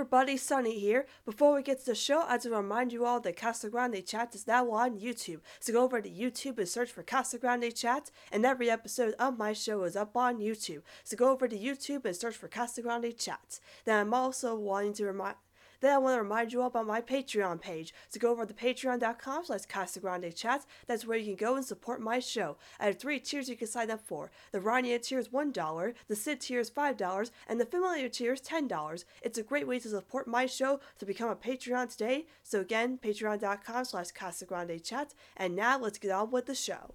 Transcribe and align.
everybody, 0.00 0.38
Sunny 0.38 0.78
here. 0.78 1.04
Before 1.26 1.54
we 1.54 1.62
get 1.62 1.80
to 1.80 1.84
the 1.84 1.94
show, 1.94 2.22
I 2.22 2.36
just 2.36 2.44
to 2.44 2.56
remind 2.56 2.90
you 2.90 3.04
all 3.04 3.20
that 3.20 3.36
Casa 3.36 3.68
Grande 3.68 4.02
Chats 4.06 4.34
is 4.34 4.46
now 4.46 4.70
on 4.70 4.98
YouTube. 4.98 5.40
So 5.58 5.74
go 5.74 5.82
over 5.84 6.00
to 6.00 6.08
YouTube 6.08 6.56
and 6.56 6.66
search 6.66 6.90
for 6.90 7.02
Casa 7.02 7.36
Grande 7.36 7.76
Chats, 7.76 8.10
and 8.32 8.46
every 8.46 8.70
episode 8.70 9.12
of 9.18 9.36
my 9.36 9.52
show 9.52 9.82
is 9.82 9.96
up 9.96 10.16
on 10.16 10.38
YouTube. 10.38 10.80
So 11.04 11.18
go 11.18 11.30
over 11.30 11.46
to 11.46 11.54
YouTube 11.54 12.06
and 12.06 12.16
search 12.16 12.34
for 12.34 12.48
Casa 12.48 12.80
Grande 12.80 13.14
Chats. 13.14 13.60
Then 13.84 14.00
I'm 14.00 14.14
also 14.14 14.56
wanting 14.56 14.94
to 14.94 15.04
remind 15.04 15.36
then 15.80 15.94
I 15.94 15.98
want 15.98 16.16
to 16.16 16.22
remind 16.22 16.52
you 16.52 16.60
all 16.60 16.68
about 16.68 16.86
my 16.86 17.00
Patreon 17.00 17.60
page. 17.60 17.94
So 18.08 18.20
go 18.20 18.30
over 18.30 18.46
to 18.46 18.54
patreon.com 18.54 19.44
slash 19.44 19.62
Casagrande 19.62 20.34
Chats. 20.34 20.66
That's 20.86 21.06
where 21.06 21.18
you 21.18 21.26
can 21.26 21.36
go 21.36 21.56
and 21.56 21.64
support 21.64 22.00
my 22.00 22.18
show. 22.18 22.56
I 22.78 22.86
have 22.86 22.98
three 22.98 23.20
tiers 23.20 23.48
you 23.48 23.56
can 23.56 23.66
sign 23.66 23.90
up 23.90 24.00
for. 24.00 24.30
The 24.52 24.60
Ronnie 24.60 24.92
Anne 24.92 25.00
tier 25.00 25.18
is 25.18 25.28
$1, 25.28 25.94
the 26.08 26.16
Sid 26.16 26.40
tier 26.40 26.60
is 26.60 26.70
$5, 26.70 27.30
and 27.48 27.60
the 27.60 27.66
Familiar 27.66 28.08
tier 28.08 28.32
is 28.32 28.40
$10. 28.40 29.04
It's 29.22 29.38
a 29.38 29.42
great 29.42 29.66
way 29.66 29.78
to 29.78 29.88
support 29.88 30.28
my 30.28 30.46
show 30.46 30.80
to 30.98 31.06
become 31.06 31.30
a 31.30 31.36
Patreon 31.36 31.90
today. 31.90 32.26
So 32.42 32.60
again, 32.60 32.98
patreon.com 33.02 33.84
slash 33.84 34.08
Casagrande 34.08 34.82
Chats. 34.82 35.14
And 35.36 35.56
now 35.56 35.78
let's 35.78 35.98
get 35.98 36.10
on 36.10 36.30
with 36.30 36.46
the 36.46 36.54
show. 36.54 36.94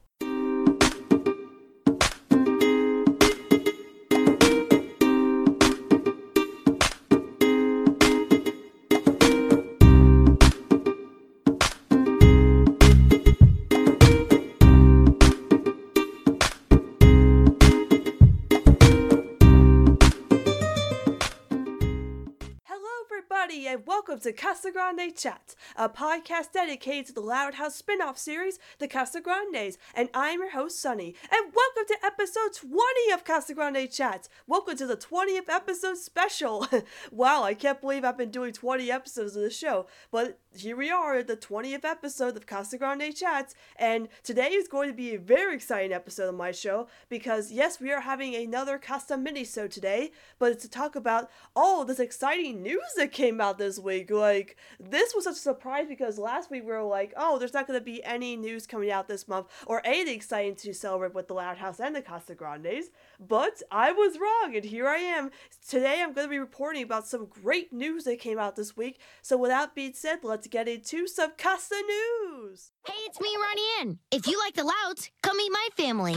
And 23.68 23.88
welcome 23.88 24.20
to 24.20 24.32
Casa 24.32 24.70
Grande 24.72 25.16
Chat, 25.16 25.56
a 25.76 25.90
podcast 25.90 26.52
dedicated 26.52 27.08
to 27.08 27.14
the 27.14 27.22
Loud 27.22 27.56
House 27.56 27.76
spin 27.76 28.00
off 28.00 28.16
series, 28.16 28.60
The 28.78 28.88
Casa 28.88 29.22
Grandes. 29.22 29.80
And 29.96 30.10
I'm 30.14 30.40
your 30.40 30.52
host, 30.52 30.80
Sunny. 30.80 31.16
And 31.32 31.52
welcome 31.52 31.86
to 31.88 32.06
episode 32.06 32.54
20 32.54 33.12
of 33.12 33.24
Casa 33.24 33.56
Grande 33.56 33.92
Chat. 33.92 34.30
Welcome 34.46 34.78
to 34.78 34.86
the 34.86 34.96
20th 34.96 35.50
episode 35.50 35.98
special. 35.98 36.68
wow, 37.12 37.42
I 37.42 37.56
can't 37.56 37.82
believe 37.82 38.06
I've 38.06 38.18
been 38.18 38.30
doing 38.30 38.54
20 38.54 38.92
episodes 38.92 39.36
of 39.36 39.42
the 39.42 39.50
show, 39.50 39.88
but 40.12 40.40
here 40.58 40.76
we 40.76 40.90
are 40.90 41.16
at 41.16 41.28
the 41.28 41.36
20th 41.36 41.84
episode 41.84 42.38
of 42.38 42.46
Casa 42.46 42.78
Grande 42.78 43.14
Chats, 43.14 43.56
and 43.76 44.08
today 44.24 44.50
is 44.50 44.68
going 44.68 44.90
to 44.90 44.96
be 44.96 45.14
a 45.14 45.20
very 45.20 45.56
exciting 45.56 45.92
episode 45.92 46.30
of 46.30 46.36
my 46.36 46.52
show 46.52 46.88
because, 47.10 47.52
yes, 47.52 47.80
we 47.80 47.92
are 47.92 48.02
having 48.02 48.36
another 48.36 48.78
Casa 48.78 49.18
mini-sode 49.18 49.72
today, 49.72 50.12
but 50.40 50.52
it's 50.52 50.64
to 50.64 50.70
talk 50.70 50.96
about 50.96 51.30
all 51.56 51.84
this 51.84 52.00
exciting 52.00 52.62
news 52.64 52.94
that 52.96 53.12
came 53.12 53.42
out 53.42 53.58
this 53.58 53.80
week. 53.80 54.10
Like, 54.10 54.58
this 54.80 55.14
was 55.14 55.26
such 55.26 55.36
a 55.36 55.40
surprise 55.40 55.88
because 55.88 56.18
last 56.18 56.50
week 56.50 56.64
we 56.64 56.72
were 56.72 56.84
like, 56.84 57.14
oh, 57.18 57.38
there's 57.38 57.54
not 57.54 57.68
going 57.68 57.80
to 57.80 57.84
be 57.84 58.04
any 58.04 58.36
news 58.36 58.66
coming 58.66 58.92
out 58.92 59.08
this 59.08 59.28
month 59.28 59.48
or 59.68 59.82
anything 59.86 60.16
exciting 60.16 60.56
to 60.56 60.74
celebrate 60.74 61.14
with 61.14 61.28
the 61.28 61.34
Loud 61.34 61.58
House 61.58 61.80
and 61.80 61.96
the 61.96 62.02
Casa 62.02 62.36
Grandes, 62.36 62.92
but 63.20 63.62
I 63.72 63.92
was 63.92 64.20
wrong, 64.20 64.56
and 64.56 64.66
here 64.66 64.88
I 64.88 64.98
am. 64.98 65.32
Today 65.68 66.02
I'm 66.02 66.14
going 66.14 66.28
to 66.28 66.32
be 66.32 66.40
reporting 66.40 66.84
about 66.84 67.08
some 67.08 67.26
great 67.26 67.74
news 67.74 68.06
that 68.06 68.20
came 68.20 68.40
out 68.40 68.56
this 68.56 68.78
week, 68.78 69.00
so 69.22 69.38
without 69.38 69.76
being 69.76 69.94
said, 69.94 70.20
let's 70.24 70.45
let's 70.46 70.52
get 70.52 70.68
into 70.68 71.08
some 71.08 71.32
Casa 71.38 71.76
news. 71.76 72.72
Hey, 72.86 72.94
it's 73.08 73.20
me, 73.20 73.30
Ronnie 73.42 73.62
Anne. 73.82 74.00
If 74.12 74.28
you 74.28 74.38
like 74.38 74.54
the 74.54 74.64
Louds, 74.64 75.10
come 75.24 75.38
meet 75.38 75.52
my 75.52 75.68
family. 75.76 76.16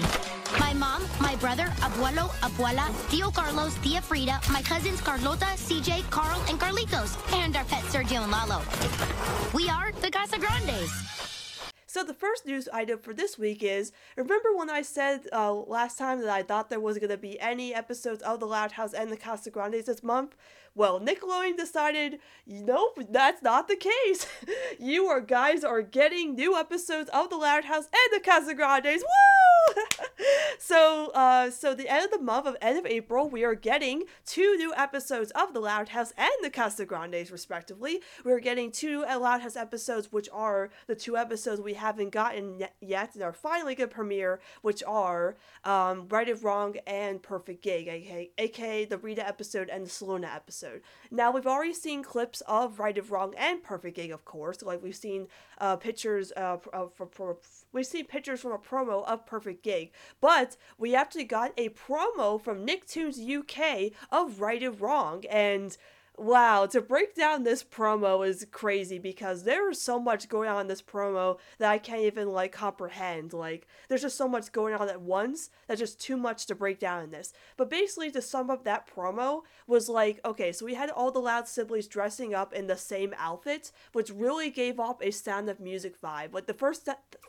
My 0.61 0.75
mom, 0.75 1.03
my 1.19 1.35
brother, 1.37 1.65
abuelo, 1.81 2.29
abuela, 2.41 2.87
Tio 3.11 3.31
Carlos, 3.31 3.75
Tia 3.77 4.03
Frida, 4.03 4.41
my 4.53 4.61
cousins 4.61 5.01
Carlota, 5.01 5.47
CJ, 5.57 6.11
Carl, 6.11 6.43
and 6.49 6.61
Carlitos, 6.61 7.17
and 7.37 7.57
our 7.57 7.65
pet 7.65 7.85
Sergio 7.85 8.23
and 8.23 8.31
Lalo. 8.31 8.61
We 9.55 9.71
are 9.71 9.93
the 9.93 10.11
Casa 10.11 10.39
Grandes. 10.39 10.93
So 11.87 12.05
the 12.05 12.13
first 12.13 12.45
news 12.45 12.69
item 12.71 12.99
for 12.99 13.15
this 13.15 13.39
week 13.39 13.63
is 13.63 13.93
remember 14.15 14.55
when 14.55 14.69
I 14.69 14.83
said 14.83 15.27
uh, 15.33 15.55
last 15.55 15.97
time 15.97 16.21
that 16.21 16.29
I 16.29 16.43
thought 16.43 16.69
there 16.69 16.81
wasn't 16.81 17.09
going 17.09 17.17
to 17.17 17.23
be 17.23 17.41
any 17.41 17.75
episodes 17.75 18.23
of 18.23 18.41
The 18.41 18.47
Loud 18.47 18.73
House 18.73 18.93
and 18.93 19.11
The 19.11 19.17
Casa 19.17 19.49
Grandes 19.51 19.87
this 19.87 20.03
month? 20.03 20.37
Well, 20.79 21.01
Nickelodeon 21.01 21.57
decided, 21.57 22.21
nope, 22.47 23.01
that's 23.11 23.43
not 23.43 23.67
the 23.67 23.75
case. 23.75 24.29
you 24.79 25.07
are 25.07 25.21
guys 25.21 25.65
are 25.65 25.83
getting 25.83 26.37
new 26.37 26.57
episodes 26.57 27.11
of 27.13 27.31
The 27.31 27.37
Loud 27.37 27.65
House 27.65 27.87
and 27.87 28.13
The 28.13 28.25
Casa 28.25 28.55
Grandes. 28.55 29.03
Woo! 29.03 29.83
so, 30.61 31.11
uh, 31.17 31.51
so 31.51 31.75
the 31.75 31.89
end 31.89 32.05
of 32.05 32.13
the 32.13 32.25
month 32.25 32.47
of 32.47 32.57
end 32.63 32.79
of 32.79 32.87
April, 32.87 33.29
we 33.29 33.43
are 33.43 33.57
getting 33.57 34.05
two 34.25 34.57
new 34.57 34.73
episodes 34.77 35.33
of 35.33 35.53
The 35.53 35.59
Loud 35.59 35.89
House 35.89 36.13
and 36.17 36.31
The 36.43 36.51
Casa 36.51 36.87
Grandes, 36.87 37.33
respectively. 37.33 37.99
We're 38.25 38.39
getting 38.39 38.71
two 38.71 39.01
Loud 39.01 39.41
House 39.41 39.57
episodes, 39.57 40.13
which 40.13 40.29
are 40.33 40.71
the 40.87 40.95
two 40.95 41.17
episodes 41.17 41.61
we 41.61 41.75
haven't 41.75 42.11
gotten 42.11 42.63
yet 42.81 43.15
and 43.15 43.25
are 43.25 43.33
finally 43.33 43.75
going 43.75 43.89
to 43.89 43.95
premiere, 43.95 44.39
which 44.63 44.85
are 44.87 45.37
um, 45.65 46.07
Right 46.09 46.29
or 46.29 46.37
Wrong 46.37 46.77
and 46.87 47.21
Perfect 47.21 47.65
Gig, 47.65 47.89
aka, 47.89 48.31
aka 48.39 48.85
the 48.85 48.99
Rita 48.99 49.27
episode 49.27 49.69
and 49.69 49.85
the 49.85 49.91
Saluna 49.91 50.33
episode 50.33 50.68
episode. 50.69 50.83
Now, 51.11 51.31
we've 51.31 51.47
already 51.47 51.75
seen 51.75 52.03
clips 52.03 52.43
of 52.47 52.79
Right 52.79 52.97
or 52.99 53.03
Wrong 53.03 53.35
and 53.37 53.63
Perfect 53.63 53.97
Gig, 53.97 54.11
of 54.11 54.25
course. 54.25 54.63
Like, 54.63 54.83
we've 54.83 54.95
seen 54.95 55.29
uh, 55.59 55.77
pictures 55.77 56.33
uh, 56.37 56.59
from, 57.11 57.37
we've 57.73 57.87
seen 57.87 58.07
pictures 58.07 58.41
from 58.41 58.53
a 58.53 58.59
promo 58.59 59.05
of 59.07 59.27
Perfect 59.27 59.63
Gig, 59.63 59.93
but 60.21 60.57
we 60.77 60.95
actually 60.95 61.25
got 61.25 61.53
a 61.57 61.71
promo 61.71 62.41
from 62.41 62.67
Nicktoons 62.67 63.19
UK 63.19 63.93
of 64.11 64.41
Right 64.41 64.63
or 64.63 64.71
Wrong, 64.71 65.25
and 65.31 65.77
Wow, 66.21 66.67
to 66.67 66.81
break 66.81 67.15
down 67.15 67.45
this 67.45 67.63
promo 67.63 68.27
is 68.27 68.45
crazy 68.51 68.99
because 68.99 69.45
there 69.45 69.71
is 69.71 69.81
so 69.81 70.01
much 70.01 70.29
going 70.29 70.49
on 70.49 70.63
in 70.63 70.67
this 70.67 70.83
promo 70.83 71.39
that 71.59 71.71
I 71.71 71.79
can't 71.79 72.01
even 72.01 72.33
like 72.33 72.51
comprehend. 72.51 73.33
Like, 73.33 73.69
there's 73.89 74.03
just 74.03 74.17
so 74.17 74.27
much 74.27 74.51
going 74.51 74.75
on 74.75 74.89
at 74.89 75.01
once 75.01 75.51
that's 75.69 75.79
just 75.79 76.01
too 76.01 76.17
much 76.17 76.47
to 76.47 76.57
break 76.57 76.81
down 76.81 77.05
in 77.05 77.11
this. 77.11 77.33
But 77.57 77.71
basically, 77.71 78.11
to 78.11 78.21
sum 78.21 78.51
up 78.51 78.65
that 78.65 78.91
promo 78.93 79.43
was 79.69 79.89
like, 79.89 80.19
okay, 80.25 80.51
so 80.51 80.67
we 80.67 80.75
had 80.75 80.91
all 80.91 81.13
the 81.13 81.21
loud 81.21 81.47
siblings 81.47 81.87
dressing 81.87 82.35
up 82.35 82.53
in 82.53 82.67
the 82.67 82.77
same 82.77 83.15
outfits, 83.17 83.71
which 83.93 84.11
really 84.11 84.51
gave 84.51 84.81
off 84.81 85.01
a 85.01 85.13
Sound 85.13 85.49
of 85.49 85.61
Music 85.61 86.01
vibe. 86.03 86.35
Like 86.35 86.47
the 86.47 86.55
first 86.55 86.89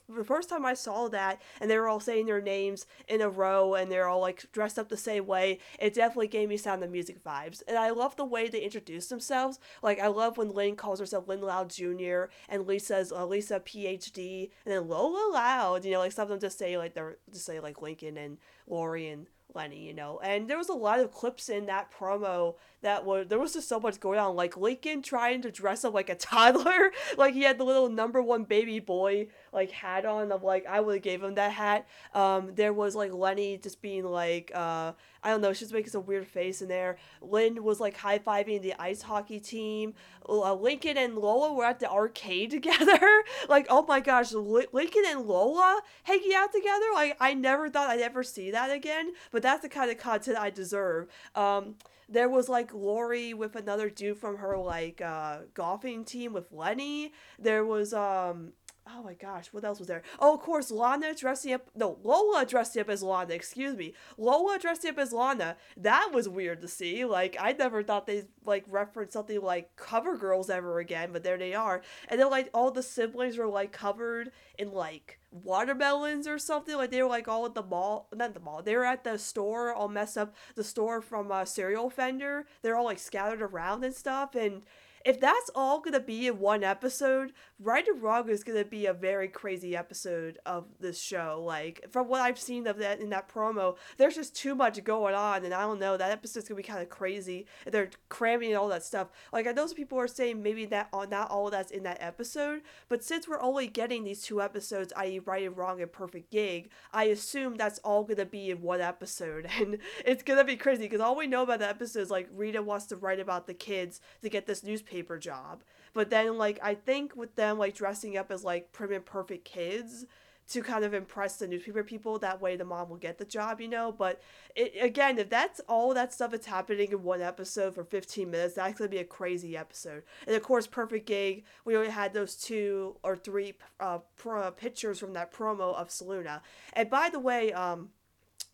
the 0.10 0.24
first 0.24 0.50
time 0.50 0.66
I 0.66 0.74
saw 0.74 1.08
that, 1.10 1.40
and 1.62 1.70
they 1.70 1.78
were 1.78 1.88
all 1.88 2.00
saying 2.00 2.26
their 2.26 2.42
names 2.42 2.88
in 3.08 3.22
a 3.22 3.30
row, 3.30 3.76
and 3.76 3.92
they're 3.92 4.08
all 4.08 4.22
like 4.22 4.52
dressed 4.52 4.80
up 4.80 4.90
the 4.90 4.98
same 4.98 5.28
way, 5.28 5.60
it 5.78 5.94
definitely 5.94 6.28
gave 6.28 6.50
me 6.50 6.58
Sound 6.58 6.84
of 6.84 6.90
Music 6.90 7.24
vibes. 7.24 7.62
And 7.68 7.78
I 7.78 7.92
love 7.92 8.16
the 8.16 8.26
way 8.26 8.50
they 8.50 8.64
introduce 8.80 9.08
themselves. 9.08 9.60
Like 9.84 10.00
I 10.00 10.08
love 10.08 10.38
when 10.38 10.52
Lynn 10.52 10.76
calls 10.76 11.00
herself 11.00 11.28
Lynn 11.28 11.42
Loud 11.42 11.70
Jr. 11.70 12.26
and 12.48 12.66
Lisa's 12.66 13.12
uh, 13.12 13.26
Lisa 13.26 13.60
PhD, 13.60 14.50
and 14.66 14.74
then 14.74 14.88
Lola 14.88 15.32
Loud. 15.34 15.86
You 15.86 15.92
know, 15.92 16.00
like 16.00 16.12
some 16.12 16.24
of 16.24 16.30
them 16.30 16.40
just 16.40 16.58
say 16.58 16.78
like 16.78 16.94
they're 16.94 17.18
just 17.32 17.46
say 17.46 17.60
like 17.60 17.82
Lincoln 17.82 18.18
and 18.18 18.38
Lori 18.68 19.08
and 19.08 19.28
Leni, 19.54 19.80
you 19.80 19.94
know. 19.94 20.20
And 20.24 20.50
there 20.50 20.58
was 20.58 20.70
a 20.70 20.74
lot 20.74 21.00
of 21.00 21.12
clips 21.12 21.50
in 21.50 21.66
that 21.68 21.92
promo 21.92 22.56
that 22.82 23.06
were 23.06 23.26
there 23.26 23.40
was 23.40 23.54
just 23.54 23.68
so 23.68 23.80
much 23.80 24.00
going 24.00 24.20
on. 24.20 24.36
Like 24.36 24.56
Lincoln 24.58 25.02
trying 25.02 25.42
to 25.42 25.52
dress 25.52 25.84
up 25.84 25.94
like 25.94 26.10
a 26.10 26.16
toddler, 26.30 26.92
like 27.18 27.34
he 27.34 27.44
had 27.44 27.58
the 27.58 27.64
little 27.64 27.90
number 27.90 28.22
one 28.22 28.44
baby 28.44 28.80
boy 28.80 29.28
like 29.52 29.72
hat 29.72 30.06
on. 30.06 30.32
Of 30.32 30.44
like 30.44 30.66
I 30.66 30.80
would 30.80 30.96
have 30.96 31.04
gave 31.04 31.24
him 31.24 31.36
that 31.36 31.52
hat. 31.52 31.88
Um, 32.14 32.54
there 32.56 32.74
was 32.74 32.96
like 32.96 33.14
Leni 33.14 33.58
just 33.58 33.82
being 33.82 34.06
like 34.06 34.52
uh, 34.54 34.94
I 35.24 35.30
don't 35.30 35.42
know, 35.42 35.54
she's 35.54 35.74
making 35.74 35.92
some 35.92 36.06
weird 36.06 36.28
face 36.28 36.62
in 36.62 36.68
there. 36.70 36.98
Lynn 37.22 37.64
was 37.64 37.80
like 37.80 37.98
high 37.98 38.20
fiving 38.20 38.62
the 38.62 38.74
ice 38.80 39.02
hockey 39.02 39.40
team. 39.40 39.94
Uh, 40.28 40.54
Lincoln 40.54 40.98
and 40.98 41.16
Lola 41.16 41.54
were 41.54 41.66
at 41.66 41.80
the 41.80 41.90
arcade 41.90 42.52
together. 42.52 43.24
like 43.50 43.68
oh 43.70 43.86
my 43.88 44.00
gosh, 44.00 44.34
L- 44.34 44.64
Lincoln 44.72 45.04
and 45.08 45.22
Lola 45.22 45.82
hanging 46.04 46.34
out 46.36 46.52
together. 46.54 46.86
Like 46.94 47.18
I 47.20 47.34
never 47.34 47.70
thought 47.70 47.90
I'd 47.90 48.00
ever 48.00 48.24
see 48.24 48.52
that 48.52 48.72
again. 48.72 49.12
But 49.32 49.42
that's 49.42 49.62
the 49.62 49.70
kind 49.70 49.92
of 49.92 49.98
content 49.98 50.38
I 50.38 50.50
deserve. 50.50 51.08
Um, 51.36 51.76
there 52.10 52.30
was 52.30 52.50
like 52.50 52.74
Lori 52.74 53.34
with 53.34 53.56
another 53.56 53.90
dude 53.90 54.18
from 54.18 54.38
her 54.38 54.58
like 54.58 55.02
uh, 55.02 55.40
golfing 55.54 56.04
team 56.04 56.34
with 56.34 56.52
Leni. 56.52 57.14
There 57.38 57.64
was 57.64 57.94
um 57.94 58.54
oh 58.98 59.04
my 59.04 59.14
gosh, 59.14 59.48
what 59.52 59.64
else 59.64 59.80
was 59.80 59.88
there? 59.88 60.02
Oh, 60.20 60.34
of 60.34 60.42
course, 60.42 60.72
Lana 60.72 61.14
dressing 61.14 61.54
up. 61.54 61.70
No, 61.76 62.00
Lola 62.04 62.46
dressing 62.46 62.82
up 62.82 62.90
as 62.90 63.04
Lana. 63.04 63.34
Excuse 63.34 63.76
me, 63.76 63.94
Lola 64.18 64.58
dressing 64.60 64.92
up 64.92 65.00
as 65.00 65.14
Lana. 65.14 65.58
That 65.78 66.10
was 66.14 66.28
weird 66.28 66.62
to 66.62 66.68
see. 66.68 67.06
Like 67.06 67.38
I 67.40 67.54
never 67.54 67.84
thought 67.84 68.08
they 68.08 68.24
like 68.46 68.66
reference 68.68 69.14
something 69.14 69.42
like 69.42 69.76
Cover 69.76 70.18
Girls 70.18 70.50
ever 70.50 70.80
again, 70.80 71.10
but 71.12 71.24
there 71.24 71.38
they 71.38 71.54
are. 71.54 71.82
And 72.08 72.20
then 72.20 72.30
like 72.30 72.50
all 72.54 72.72
the 72.72 72.84
siblings 72.84 73.38
were 73.38 73.48
like 73.48 73.72
covered 73.72 74.32
in 74.58 74.72
like 74.72 75.19
watermelons 75.32 76.28
or 76.28 76.40
something. 76.40 76.76
Like 76.76 76.92
they 76.92 77.02
were 77.02 77.10
like 77.10 77.28
all 77.28 77.46
at 77.46 77.56
the 77.56 77.64
mall, 77.64 78.08
not 78.14 78.34
the 78.34 78.40
mall. 78.40 78.62
They 78.62 78.76
were 78.76 78.86
at 78.86 79.04
the 79.04 79.18
store, 79.18 79.74
all 79.74 79.88
messed 79.88 80.18
up. 80.18 80.34
The 80.56 80.64
store 80.64 81.02
from 81.02 81.32
uh, 81.32 81.46
Cereal 81.46 81.88
Offender. 81.88 82.46
They're 82.62 82.76
all 82.76 82.86
like 82.86 83.00
scattered 83.00 83.42
around 83.42 83.84
and 83.84 83.94
stuff, 83.94 84.36
and 84.36 84.64
if 85.06 85.20
that's 85.20 85.50
all 85.56 85.80
gonna 85.80 86.00
be 86.00 86.28
in 86.28 86.40
one 86.40 86.64
episode, 86.64 87.34
Right 87.62 87.88
or 87.88 87.94
Wrong 87.94 88.30
is 88.30 88.44
gonna 88.44 88.66
be 88.66 88.86
a 88.86 88.94
very 88.94 89.28
crazy 89.28 89.76
episode 89.76 90.40
of 90.46 90.66
this 90.80 91.00
show. 91.00 91.42
Like 91.46 91.86
from 91.92 92.08
what 92.08 92.22
I've 92.22 92.40
seen 92.40 92.68
of 92.68 92.78
that 92.78 93.00
in 93.00 93.10
that 93.10 93.30
promo, 93.30 93.78
there's 93.98 94.16
just 94.16 94.36
too 94.36 94.56
much 94.56 94.84
going 94.84 95.16
on, 95.16 95.46
and 95.46 95.54
I 95.54 95.62
don't 95.62 95.80
know 95.80 95.98
that 95.98 96.12
episode's 96.12 96.48
gonna 96.48 96.58
be 96.58 96.64
kind 96.64 96.82
of 96.82 96.90
crazy. 96.90 97.46
They're 97.66 97.90
cramming 98.10 98.56
all 98.56 98.68
that 98.70 98.84
stuff. 98.84 99.08
Like 99.32 99.48
I 99.48 99.52
know 99.52 99.68
some 99.68 99.76
people 99.76 99.98
are 100.00 100.08
saying 100.08 100.44
maybe 100.44 100.66
that 100.66 100.90
uh, 100.94 101.06
not 101.10 101.32
all 101.32 101.50
that's 101.50 101.72
in 101.72 101.84
that 101.84 101.98
episode, 102.02 102.62
but 102.90 103.04
since 103.04 103.28
we're 103.28 103.42
only 103.42 103.68
getting 103.68 104.04
these 104.04 104.24
two 104.24 104.42
episodes, 104.42 104.94
i.e., 104.98 105.20
Right 105.20 105.46
and 105.46 105.58
Wrong 105.58 105.82
and 105.82 105.92
Perfect 105.92 106.32
Gig, 106.32 106.70
I 106.94 107.06
assume 107.06 107.56
that's 107.56 107.80
all 107.80 108.04
gonna 108.04 108.26
be 108.26 108.50
in 108.50 108.62
one 108.62 108.82
episode, 108.82 109.50
and 109.60 109.78
it's 110.06 110.24
gonna 110.24 110.44
be 110.44 110.58
crazy 110.58 110.84
because 110.84 111.02
all 111.02 111.16
we 111.16 111.28
know 111.28 111.44
about 111.44 111.60
the 111.60 111.70
episode 111.70 112.02
is 112.02 112.12
like 112.12 112.30
Rita 112.34 112.62
wants 112.62 112.86
to 112.88 112.96
write 112.96 113.20
about 113.20 113.48
the 113.48 113.54
kids 113.54 114.02
to 114.22 114.30
get 114.30 114.46
this 114.46 114.64
newspaper 114.64 114.89
job. 115.20 115.64
But 115.94 116.10
then 116.10 116.38
like 116.38 116.60
I 116.62 116.76
think 116.76 117.16
with 117.16 117.36
them 117.36 117.58
like 117.58 117.76
dressing 117.76 118.18
up 118.18 118.32
as 118.32 118.44
like 118.44 118.72
prim 118.72 118.92
and 118.92 119.06
perfect 119.06 119.46
kids 119.46 120.06
to 120.50 120.64
kind 120.64 120.84
of 120.84 120.96
impress 120.96 121.38
the 121.38 121.48
newspaper 121.48 121.84
people 121.84 122.18
that 122.18 122.42
way 122.42 122.56
the 122.56 122.66
mom 122.66 122.90
will 122.90 122.98
get 122.98 123.20
the 123.20 123.26
job 123.26 123.62
you 123.62 123.68
know? 123.68 123.92
But 123.92 124.22
it, 124.56 124.74
again 124.82 125.18
if 125.18 125.30
that's 125.30 125.62
all 125.68 125.94
that 125.94 126.14
stuff 126.14 126.32
that's 126.32 126.48
happening 126.48 126.92
in 126.92 127.04
one 127.04 127.22
episode 127.22 127.76
for 127.76 127.84
15 127.84 128.30
minutes 128.30 128.56
that's 128.56 128.78
going 128.78 128.90
to 128.90 128.96
be 128.96 129.02
a 129.02 129.06
crazy 129.06 129.56
episode. 129.58 130.04
And 130.28 130.36
of 130.36 130.44
course 130.44 130.68
perfect 130.68 131.06
gig 131.08 131.44
we 131.66 131.76
only 131.76 131.90
had 131.90 132.14
those 132.14 132.36
two 132.36 132.98
or 133.04 133.16
three 133.16 133.56
uh, 133.80 134.00
pro- 134.16 134.52
pictures 134.52 135.00
from 135.00 135.14
that 135.14 135.34
promo 135.34 135.76
of 135.76 135.90
Saluna 135.90 136.42
and 136.74 136.90
by 136.90 137.10
the 137.10 137.20
way 137.20 137.52
um 137.54 137.90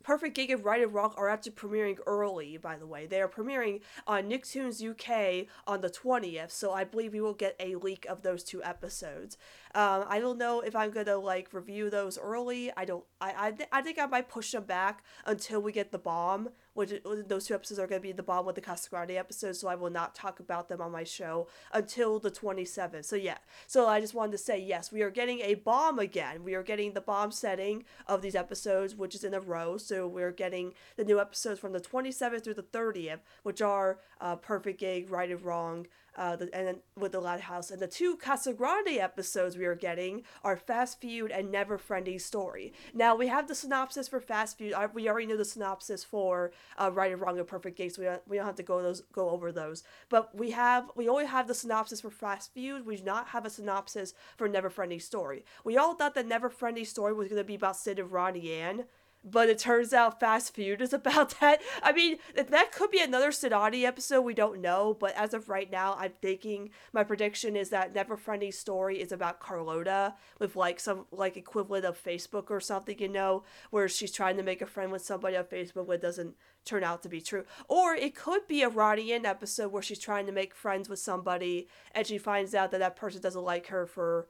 Perfect 0.05 0.35
Gig 0.35 0.51
and 0.51 0.63
Right 0.63 0.83
and 0.83 0.93
Wrong 0.93 1.15
are 1.17 1.29
actually 1.29 1.53
premiering 1.53 1.97
early, 2.05 2.57
by 2.57 2.77
the 2.77 2.85
way. 2.85 3.07
They 3.07 3.21
are 3.21 3.27
premiering 3.27 3.81
on 4.05 4.29
Nicktoons 4.29 4.79
UK 4.79 5.47
on 5.65 5.81
the 5.81 5.89
20th, 5.89 6.51
so 6.51 6.71
I 6.71 6.83
believe 6.83 7.13
we 7.13 7.21
will 7.21 7.33
get 7.33 7.55
a 7.59 7.73
leak 7.73 8.05
of 8.07 8.21
those 8.21 8.43
two 8.43 8.63
episodes. 8.63 9.35
Um, 9.73 10.05
I 10.07 10.19
don't 10.19 10.37
know 10.37 10.59
if 10.59 10.75
I'm 10.75 10.91
gonna 10.91 11.17
like 11.17 11.51
review 11.53 11.89
those 11.89 12.19
early. 12.19 12.71
I 12.77 12.85
don't. 12.85 13.03
I 13.19 13.47
I, 13.47 13.51
th- 13.51 13.69
I 13.71 13.81
think 13.81 13.97
I 13.97 14.05
might 14.05 14.29
push 14.29 14.51
them 14.51 14.65
back 14.65 15.03
until 15.25 15.59
we 15.59 15.71
get 15.71 15.91
the 15.91 15.97
bomb. 15.97 16.49
Which 16.75 16.93
those 17.27 17.47
two 17.47 17.55
episodes 17.55 17.79
are 17.79 17.87
gonna 17.87 18.01
be 18.01 18.11
the 18.11 18.21
bomb 18.21 18.45
with 18.45 18.55
the 18.55 18.61
Casagrande 18.61 19.17
episode. 19.17 19.55
So 19.55 19.67
I 19.67 19.75
will 19.75 19.89
not 19.89 20.13
talk 20.13 20.39
about 20.39 20.69
them 20.69 20.81
on 20.81 20.91
my 20.91 21.03
show 21.03 21.47
until 21.73 22.19
the 22.19 22.29
27th. 22.29 23.05
So 23.05 23.15
yeah. 23.15 23.37
So 23.65 23.87
I 23.87 23.99
just 23.99 24.13
wanted 24.13 24.33
to 24.33 24.37
say 24.37 24.59
yes, 24.59 24.91
we 24.91 25.01
are 25.01 25.09
getting 25.09 25.39
a 25.39 25.55
bomb 25.55 25.97
again. 25.97 26.43
We 26.43 26.53
are 26.53 26.63
getting 26.63 26.93
the 26.93 27.01
bomb 27.01 27.31
setting 27.31 27.85
of 28.07 28.21
these 28.21 28.35
episodes, 28.35 28.95
which 28.95 29.15
is 29.15 29.23
in 29.23 29.33
a 29.33 29.39
row. 29.39 29.77
So 29.77 30.07
we're 30.07 30.31
getting 30.31 30.73
the 30.95 31.03
new 31.03 31.19
episodes 31.19 31.59
from 31.59 31.73
the 31.73 31.79
27th 31.81 32.43
through 32.43 32.53
the 32.55 32.63
30th, 32.63 33.19
which 33.43 33.61
are 33.61 33.99
uh, 34.21 34.35
Perfect 34.35 34.79
Gig, 34.79 35.09
Right 35.09 35.31
and 35.31 35.41
Wrong 35.41 35.87
uh, 36.15 36.35
the, 36.35 36.53
and 36.53 36.77
with 36.97 37.11
the 37.11 37.19
Lighthouse. 37.19 37.71
And 37.71 37.81
the 37.81 37.87
two 37.87 38.17
Casagrande 38.17 38.97
episodes 38.99 39.57
we 39.57 39.65
are 39.65 39.75
getting 39.75 40.23
are 40.43 40.57
Fast 40.57 41.01
Feud 41.01 41.31
and 41.31 41.51
Never 41.51 41.77
Friending 41.77 42.19
Story. 42.19 42.73
Now 42.93 43.15
we 43.15 43.27
have 43.27 43.47
the 43.47 43.55
synopsis 43.55 44.07
for 44.07 44.19
Fast 44.19 44.57
Feud. 44.57 44.73
We 44.93 45.09
already 45.09 45.27
know 45.27 45.37
the 45.37 45.45
synopsis 45.45 46.03
for 46.03 46.51
uh, 46.77 46.91
Right 46.93 47.11
and 47.11 47.21
Wrong 47.21 47.37
and 47.37 47.47
Perfect 47.47 47.77
Gig, 47.77 47.91
so 47.91 48.01
we 48.01 48.07
don't, 48.07 48.21
we 48.27 48.37
don't 48.37 48.45
have 48.45 48.55
to 48.55 48.63
go 48.63 48.81
those 48.81 49.01
go 49.11 49.29
over 49.29 49.51
those. 49.51 49.83
But 50.09 50.35
we 50.35 50.51
have 50.51 50.91
we 50.95 51.09
only 51.09 51.25
have 51.25 51.47
the 51.47 51.53
synopsis 51.53 52.01
for 52.01 52.09
Fast 52.09 52.53
Feud. 52.53 52.85
We 52.85 52.97
do 52.97 53.03
not 53.03 53.29
have 53.29 53.45
a 53.45 53.49
synopsis 53.49 54.13
for 54.37 54.47
Never 54.47 54.69
Friending 54.69 55.01
Story. 55.01 55.45
We 55.63 55.77
all 55.77 55.95
thought 55.95 56.15
that 56.15 56.27
Never 56.27 56.49
Friending 56.49 56.87
Story 56.87 57.13
was 57.13 57.27
going 57.27 57.37
to 57.37 57.43
be 57.43 57.55
about 57.55 57.77
Sid 57.77 57.99
and 57.99 58.11
Ronnie 58.11 58.51
Anne 58.51 58.85
but 59.25 59.49
it 59.49 59.57
turns 59.57 59.91
out 59.91 60.19
Fast 60.19 60.53
Feud 60.53 60.81
is 60.81 60.93
about 61.05 61.39
that. 61.41 61.61
I 61.81 61.91
mean, 61.91 62.17
that 62.35 62.71
could 62.71 62.91
be 62.91 63.01
another 63.01 63.31
Sidati 63.31 63.83
episode, 63.83 64.21
we 64.21 64.33
don't 64.33 64.61
know, 64.61 64.95
but 64.99 65.15
as 65.15 65.33
of 65.33 65.49
right 65.49 65.69
now, 65.69 65.95
I'm 65.99 66.13
thinking 66.21 66.69
my 66.93 67.03
prediction 67.03 67.55
is 67.55 67.69
that 67.69 67.93
Never 67.93 68.15
Friending 68.15 68.53
story 68.53 69.01
is 69.01 69.11
about 69.11 69.39
Carlota 69.39 70.13
with 70.39 70.55
like 70.55 70.79
some 70.79 71.05
like 71.11 71.37
equivalent 71.37 71.85
of 71.85 72.01
Facebook 72.01 72.49
or 72.49 72.59
something, 72.59 72.99
you 72.99 73.09
know, 73.09 73.43
where 73.71 73.87
she's 73.87 74.11
trying 74.11 74.37
to 74.37 74.43
make 74.43 74.61
a 74.61 74.65
friend 74.65 74.91
with 74.91 75.01
somebody 75.01 75.35
on 75.35 75.45
Facebook 75.45 75.85
it 75.95 76.01
doesn't 76.01 76.35
turn 76.65 76.83
out 76.83 77.01
to 77.03 77.09
be 77.09 77.21
true. 77.21 77.45
Or 77.67 77.95
it 77.95 78.15
could 78.15 78.47
be 78.47 78.61
a 78.61 78.69
Ronnie 78.69 79.13
Anne 79.13 79.25
episode 79.25 79.71
where 79.71 79.81
she's 79.81 79.99
trying 79.99 80.25
to 80.25 80.31
make 80.31 80.53
friends 80.53 80.89
with 80.89 80.99
somebody 80.99 81.67
and 81.93 82.05
she 82.05 82.17
finds 82.17 82.53
out 82.53 82.71
that 82.71 82.79
that 82.79 82.95
person 82.95 83.21
doesn't 83.21 83.43
like 83.43 83.67
her 83.67 83.85
for 83.85 84.27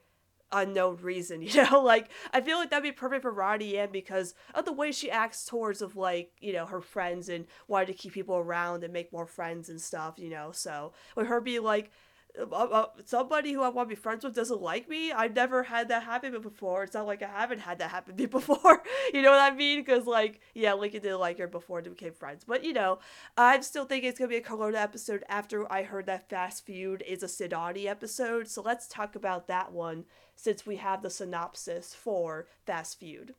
unknown 0.56 0.98
reason, 0.98 1.42
you 1.44 1.64
know? 1.64 1.82
Like 1.82 2.10
I 2.34 2.42
feel 2.42 2.58
like 2.58 2.70
that'd 2.70 2.84
be 2.84 2.92
perfect 2.92 3.22
for 3.22 3.32
Ronnie 3.32 3.78
Anne 3.78 3.92
because 3.92 4.34
of 4.54 4.66
the 4.66 4.74
way 4.74 4.92
she 4.92 5.12
acts 5.12 5.46
towards 5.46 5.82
of 5.82 5.96
like, 5.96 6.32
you 6.40 6.54
know, 6.54 6.66
her 6.66 6.82
friends 6.82 7.30
and 7.30 7.46
wanting 7.68 7.88
to 7.88 7.94
keep 7.94 8.14
people 8.14 8.36
around 8.36 8.84
and 8.84 8.94
make 8.94 9.12
more 9.14 9.28
friends 9.28 9.70
and 9.70 9.80
stuff, 9.80 10.16
you 10.18 10.30
know. 10.30 10.52
So 10.52 10.94
with 11.16 11.28
her 11.28 11.42
be 11.42 11.60
like 11.60 11.92
uh, 12.40 12.46
uh, 12.46 12.86
somebody 13.06 13.54
who 13.54 13.62
I 13.62 13.70
want 13.70 13.90
to 13.90 13.96
be 13.96 14.00
friends 14.00 14.24
with 14.24 14.36
doesn't 14.36 14.62
like 14.62 14.90
me. 14.90 15.12
I've 15.12 15.36
never 15.36 15.64
had 15.64 15.90
that 15.90 16.04
happen 16.04 16.40
before. 16.42 16.84
It's 16.84 16.94
not 16.94 17.08
like 17.08 17.24
I 17.24 17.28
haven't 17.28 17.60
had 17.60 17.80
that 17.80 17.92
happen 17.92 18.16
before. 18.30 18.84
you 19.14 19.22
know 19.22 19.32
what 19.32 19.40
I 19.40 19.56
mean? 19.56 19.80
Because 19.80 20.06
like, 20.06 20.42
yeah, 20.54 20.74
Lincoln 20.74 21.02
didn't 21.02 21.20
like 21.20 21.38
her 21.38 21.48
before 21.48 21.82
they 21.82 21.90
became 21.90 22.14
friends. 22.14 22.44
But 22.46 22.64
you 22.64 22.74
know, 22.74 23.00
I'm 23.38 23.62
still 23.62 23.86
thinking 23.86 24.10
it's 24.10 24.20
gonna 24.20 24.30
be 24.30 24.38
a 24.38 24.42
Carlota 24.42 24.80
episode 24.80 25.24
after 25.30 25.72
I 25.72 25.84
heard 25.84 26.06
that 26.08 26.30
Fast 26.30 26.66
Feud 26.66 27.04
is 27.08 27.24
a 27.24 27.28
Sidani 27.28 27.86
episode. 27.86 28.48
So 28.48 28.62
let's 28.62 28.88
talk 28.88 29.16
about 29.16 29.48
that 29.48 29.72
one 29.72 30.06
since 30.36 30.66
we 30.66 30.78
have 30.78 31.02
the 31.02 31.10
synopsis 31.10 31.94
for 31.94 32.48
Fast 32.66 33.00
Feud. 33.00 33.36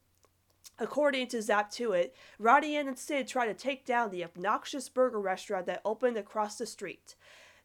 According 0.78 1.28
to 1.28 1.38
Zap2it, 1.38 2.10
Ronnie 2.38 2.76
Anne 2.76 2.88
and 2.88 2.98
Sid 2.98 3.28
try 3.28 3.46
to 3.46 3.54
take 3.54 3.86
down 3.86 4.10
the 4.10 4.24
obnoxious 4.24 4.88
burger 4.88 5.20
restaurant 5.20 5.66
that 5.66 5.80
opened 5.84 6.16
across 6.18 6.58
the 6.58 6.66
street. 6.66 7.14